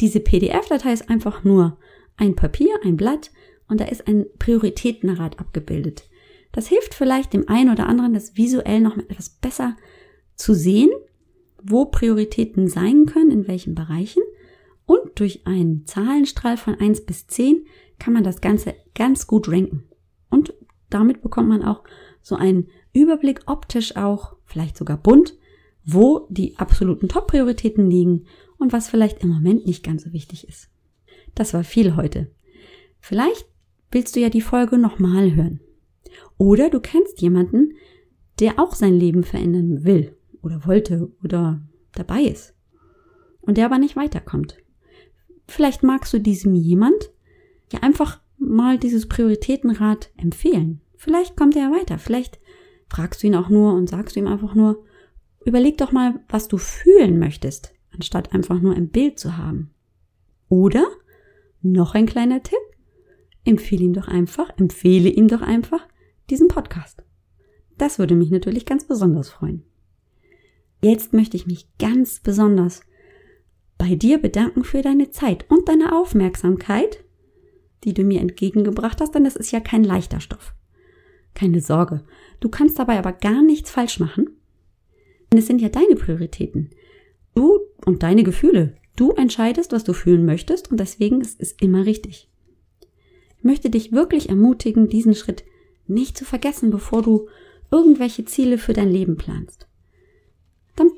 Diese 0.00 0.20
PDF-Datei 0.20 0.92
ist 0.92 1.10
einfach 1.10 1.42
nur 1.44 1.78
ein 2.16 2.36
Papier, 2.36 2.70
ein 2.84 2.96
Blatt 2.96 3.30
und 3.68 3.80
da 3.80 3.86
ist 3.86 4.06
ein 4.06 4.26
Prioritätenrad 4.38 5.40
abgebildet. 5.40 6.08
Das 6.52 6.68
hilft 6.68 6.94
vielleicht 6.94 7.32
dem 7.32 7.48
einen 7.48 7.70
oder 7.70 7.86
anderen, 7.86 8.14
das 8.14 8.36
visuell 8.36 8.80
noch 8.80 8.96
etwas 8.96 9.28
besser 9.28 9.76
zu 10.36 10.54
sehen 10.54 10.90
wo 11.62 11.86
Prioritäten 11.86 12.68
sein 12.68 13.06
können, 13.06 13.30
in 13.30 13.48
welchen 13.48 13.74
Bereichen. 13.74 14.22
Und 14.86 15.20
durch 15.20 15.46
einen 15.46 15.84
Zahlenstrahl 15.86 16.56
von 16.56 16.74
1 16.74 17.04
bis 17.04 17.26
10 17.26 17.66
kann 17.98 18.14
man 18.14 18.24
das 18.24 18.40
Ganze 18.40 18.74
ganz 18.94 19.26
gut 19.26 19.48
ranken. 19.48 19.84
Und 20.30 20.54
damit 20.88 21.20
bekommt 21.20 21.48
man 21.48 21.62
auch 21.62 21.84
so 22.22 22.36
einen 22.36 22.68
Überblick 22.98 23.42
optisch 23.46 23.96
auch, 23.96 24.36
vielleicht 24.44 24.76
sogar 24.76 24.96
bunt, 24.96 25.36
wo 25.84 26.26
die 26.30 26.58
absoluten 26.58 27.08
Top-Prioritäten 27.08 27.90
liegen 27.90 28.26
und 28.58 28.72
was 28.72 28.88
vielleicht 28.88 29.22
im 29.22 29.30
Moment 29.30 29.66
nicht 29.66 29.82
ganz 29.82 30.04
so 30.04 30.12
wichtig 30.12 30.46
ist. 30.46 30.68
Das 31.34 31.54
war 31.54 31.64
viel 31.64 31.96
heute. 31.96 32.30
Vielleicht 33.00 33.46
willst 33.90 34.16
du 34.16 34.20
ja 34.20 34.28
die 34.28 34.40
Folge 34.40 34.78
nochmal 34.78 35.34
hören. 35.34 35.60
Oder 36.36 36.70
du 36.70 36.80
kennst 36.80 37.20
jemanden, 37.20 37.74
der 38.38 38.58
auch 38.58 38.74
sein 38.74 38.94
Leben 38.94 39.24
verändern 39.24 39.84
will 39.84 40.16
oder 40.42 40.66
wollte 40.66 41.10
oder 41.22 41.60
dabei 41.92 42.22
ist 42.22 42.54
und 43.40 43.56
der 43.56 43.66
aber 43.66 43.78
nicht 43.78 43.96
weiterkommt. 43.96 44.58
Vielleicht 45.46 45.82
magst 45.82 46.12
du 46.12 46.20
diesem 46.20 46.54
jemand 46.54 47.10
ja 47.72 47.80
einfach 47.80 48.20
mal 48.36 48.78
dieses 48.78 49.08
Prioritätenrad 49.08 50.10
empfehlen. 50.16 50.80
Vielleicht 50.96 51.36
kommt 51.36 51.56
er 51.56 51.62
ja 51.62 51.72
weiter. 51.72 51.98
Vielleicht 51.98 52.38
fragst 52.88 53.22
du 53.22 53.26
ihn 53.26 53.34
auch 53.34 53.48
nur 53.48 53.74
und 53.74 53.88
sagst 53.88 54.16
du 54.16 54.20
ihm 54.20 54.26
einfach 54.26 54.54
nur, 54.54 54.84
überleg 55.44 55.78
doch 55.78 55.92
mal, 55.92 56.20
was 56.28 56.48
du 56.48 56.58
fühlen 56.58 57.18
möchtest, 57.18 57.74
anstatt 57.94 58.32
einfach 58.32 58.60
nur 58.60 58.74
ein 58.74 58.88
Bild 58.88 59.18
zu 59.18 59.36
haben. 59.36 59.70
Oder 60.48 60.86
noch 61.62 61.94
ein 61.94 62.06
kleiner 62.06 62.42
Tipp. 62.42 62.58
Empfehle 63.44 63.84
ihm 63.84 63.92
doch 63.92 64.08
einfach, 64.08 64.50
empfehle 64.58 65.08
ihm 65.08 65.28
doch 65.28 65.42
einfach 65.42 65.86
diesen 66.30 66.48
Podcast. 66.48 67.02
Das 67.78 67.98
würde 67.98 68.14
mich 68.14 68.30
natürlich 68.30 68.66
ganz 68.66 68.84
besonders 68.84 69.30
freuen. 69.30 69.64
Jetzt 70.82 71.12
möchte 71.12 71.36
ich 71.36 71.46
mich 71.46 71.68
ganz 71.78 72.20
besonders 72.20 72.82
bei 73.78 73.94
dir 73.94 74.18
bedanken 74.18 74.64
für 74.64 74.82
deine 74.82 75.10
Zeit 75.10 75.46
und 75.48 75.68
deine 75.68 75.96
Aufmerksamkeit, 75.96 77.04
die 77.84 77.94
du 77.94 78.02
mir 78.02 78.20
entgegengebracht 78.20 79.00
hast, 79.00 79.14
denn 79.14 79.24
das 79.24 79.36
ist 79.36 79.52
ja 79.52 79.60
kein 79.60 79.84
leichter 79.84 80.20
Stoff. 80.20 80.54
Keine 81.38 81.60
Sorge, 81.60 82.02
du 82.40 82.48
kannst 82.48 82.80
dabei 82.80 82.98
aber 82.98 83.12
gar 83.12 83.42
nichts 83.42 83.70
falsch 83.70 84.00
machen. 84.00 84.30
Denn 85.30 85.38
es 85.38 85.46
sind 85.46 85.60
ja 85.60 85.68
deine 85.68 85.94
Prioritäten. 85.94 86.70
Du 87.36 87.60
und 87.86 88.02
deine 88.02 88.24
Gefühle. 88.24 88.74
Du 88.96 89.12
entscheidest, 89.12 89.70
was 89.70 89.84
du 89.84 89.92
fühlen 89.92 90.24
möchtest 90.26 90.72
und 90.72 90.80
deswegen 90.80 91.20
ist 91.20 91.40
es 91.40 91.52
immer 91.52 91.86
richtig. 91.86 92.28
Ich 93.38 93.44
möchte 93.44 93.70
dich 93.70 93.92
wirklich 93.92 94.28
ermutigen, 94.28 94.88
diesen 94.88 95.14
Schritt 95.14 95.44
nicht 95.86 96.18
zu 96.18 96.24
vergessen, 96.24 96.70
bevor 96.70 97.02
du 97.02 97.28
irgendwelche 97.70 98.24
Ziele 98.24 98.58
für 98.58 98.72
dein 98.72 98.90
Leben 98.90 99.16
planst. 99.16 99.68
Dann 100.74 100.90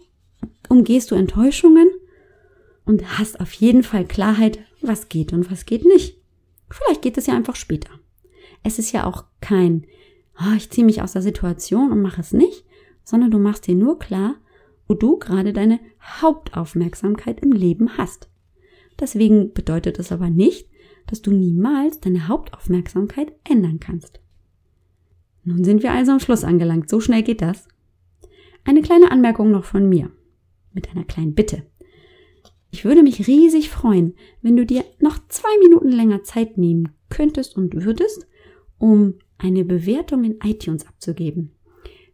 umgehst 0.70 1.10
du 1.10 1.16
Enttäuschungen 1.16 1.90
und 2.86 3.18
hast 3.18 3.40
auf 3.40 3.52
jeden 3.52 3.82
Fall 3.82 4.06
Klarheit, 4.06 4.60
was 4.80 5.10
geht 5.10 5.34
und 5.34 5.50
was 5.50 5.66
geht 5.66 5.84
nicht. 5.84 6.16
Vielleicht 6.70 7.02
geht 7.02 7.18
es 7.18 7.26
ja 7.26 7.34
einfach 7.34 7.56
später. 7.56 7.90
Es 8.62 8.78
ist 8.78 8.92
ja 8.92 9.04
auch 9.04 9.24
kein, 9.42 9.84
oh, 10.40 10.54
ich 10.56 10.70
ziehe 10.70 10.84
mich 10.84 11.02
aus 11.02 11.12
der 11.12 11.22
Situation 11.22 11.92
und 11.92 12.02
mache 12.02 12.20
es 12.20 12.32
nicht, 12.32 12.64
sondern 13.04 13.30
du 13.30 13.38
machst 13.38 13.66
dir 13.66 13.74
nur 13.74 13.98
klar, 13.98 14.36
wo 14.86 14.94
du 14.94 15.18
gerade 15.18 15.52
deine 15.52 15.80
Hauptaufmerksamkeit 16.02 17.40
im 17.40 17.52
Leben 17.52 17.96
hast. 17.96 18.28
Deswegen 18.98 19.52
bedeutet 19.52 19.98
es 19.98 20.12
aber 20.12 20.30
nicht, 20.30 20.68
dass 21.06 21.22
du 21.22 21.30
niemals 21.30 22.00
deine 22.00 22.28
Hauptaufmerksamkeit 22.28 23.32
ändern 23.48 23.80
kannst. 23.80 24.20
Nun 25.44 25.64
sind 25.64 25.82
wir 25.82 25.92
also 25.92 26.12
am 26.12 26.20
Schluss 26.20 26.44
angelangt. 26.44 26.88
So 26.88 27.00
schnell 27.00 27.22
geht 27.22 27.40
das. 27.40 27.66
Eine 28.64 28.82
kleine 28.82 29.10
Anmerkung 29.10 29.50
noch 29.50 29.64
von 29.64 29.88
mir. 29.88 30.10
Mit 30.72 30.90
einer 30.90 31.04
kleinen 31.04 31.34
Bitte. 31.34 31.64
Ich 32.70 32.84
würde 32.84 33.02
mich 33.02 33.26
riesig 33.26 33.70
freuen, 33.70 34.14
wenn 34.42 34.56
du 34.56 34.64
dir 34.64 34.84
noch 35.00 35.18
zwei 35.28 35.56
Minuten 35.60 35.90
länger 35.90 36.22
Zeit 36.22 36.58
nehmen 36.58 36.90
könntest 37.08 37.56
und 37.56 37.84
würdest, 37.84 38.28
um 38.78 39.14
eine 39.40 39.64
Bewertung 39.64 40.24
in 40.24 40.38
iTunes 40.42 40.86
abzugeben. 40.86 41.52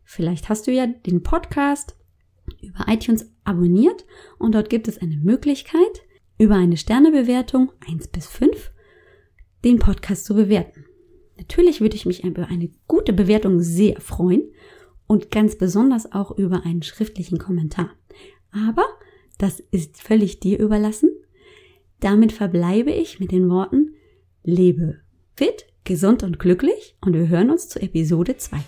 Vielleicht 0.05 0.49
hast 0.49 0.67
du 0.67 0.73
ja 0.73 0.87
den 0.87 1.23
Podcast 1.23 1.97
über 2.63 2.87
iTunes 2.89 3.31
abonniert 3.45 4.05
und 4.39 4.55
dort 4.55 4.71
gibt 4.71 4.89
es 4.89 4.99
eine 4.99 5.17
Möglichkeit, 5.17 6.03
über 6.39 6.55
eine 6.55 6.77
Sternebewertung 6.77 7.73
1 7.89 8.09
bis 8.09 8.27
5 8.27 8.73
den 9.65 9.79
Podcast 9.79 10.25
zu 10.25 10.35
bewerten. 10.35 10.85
Natürlich 11.37 11.81
würde 11.81 11.97
ich 11.97 12.07
mich 12.07 12.25
über 12.25 12.47
eine 12.49 12.71
gute 12.87 13.13
Bewertung 13.13 13.61
sehr 13.61 14.01
freuen 14.01 14.43
und 15.07 15.31
ganz 15.31 15.57
besonders 15.57 16.13
auch 16.13 16.37
über 16.39 16.65
einen 16.65 16.83
schriftlichen 16.83 17.39
Kommentar. 17.39 17.91
Aber 18.53 18.85
das 19.39 19.61
ist 19.61 20.01
völlig 20.01 20.41
dir 20.41 20.59
überlassen. 20.59 21.11
Damit 22.01 22.33
verbleibe 22.33 22.91
ich 22.91 23.21
mit 23.21 23.33
den 23.33 23.51
Worten, 23.51 23.95
lebe 24.45 25.01
fit, 25.35 25.67
gesund 25.87 26.23
und 26.23 26.39
glücklich 26.39 26.97
und 27.01 27.15
wir 27.15 27.29
hören 27.29 27.51
uns 27.51 27.69
zu 27.69 27.81
Episode 27.81 28.37
2. 28.37 28.59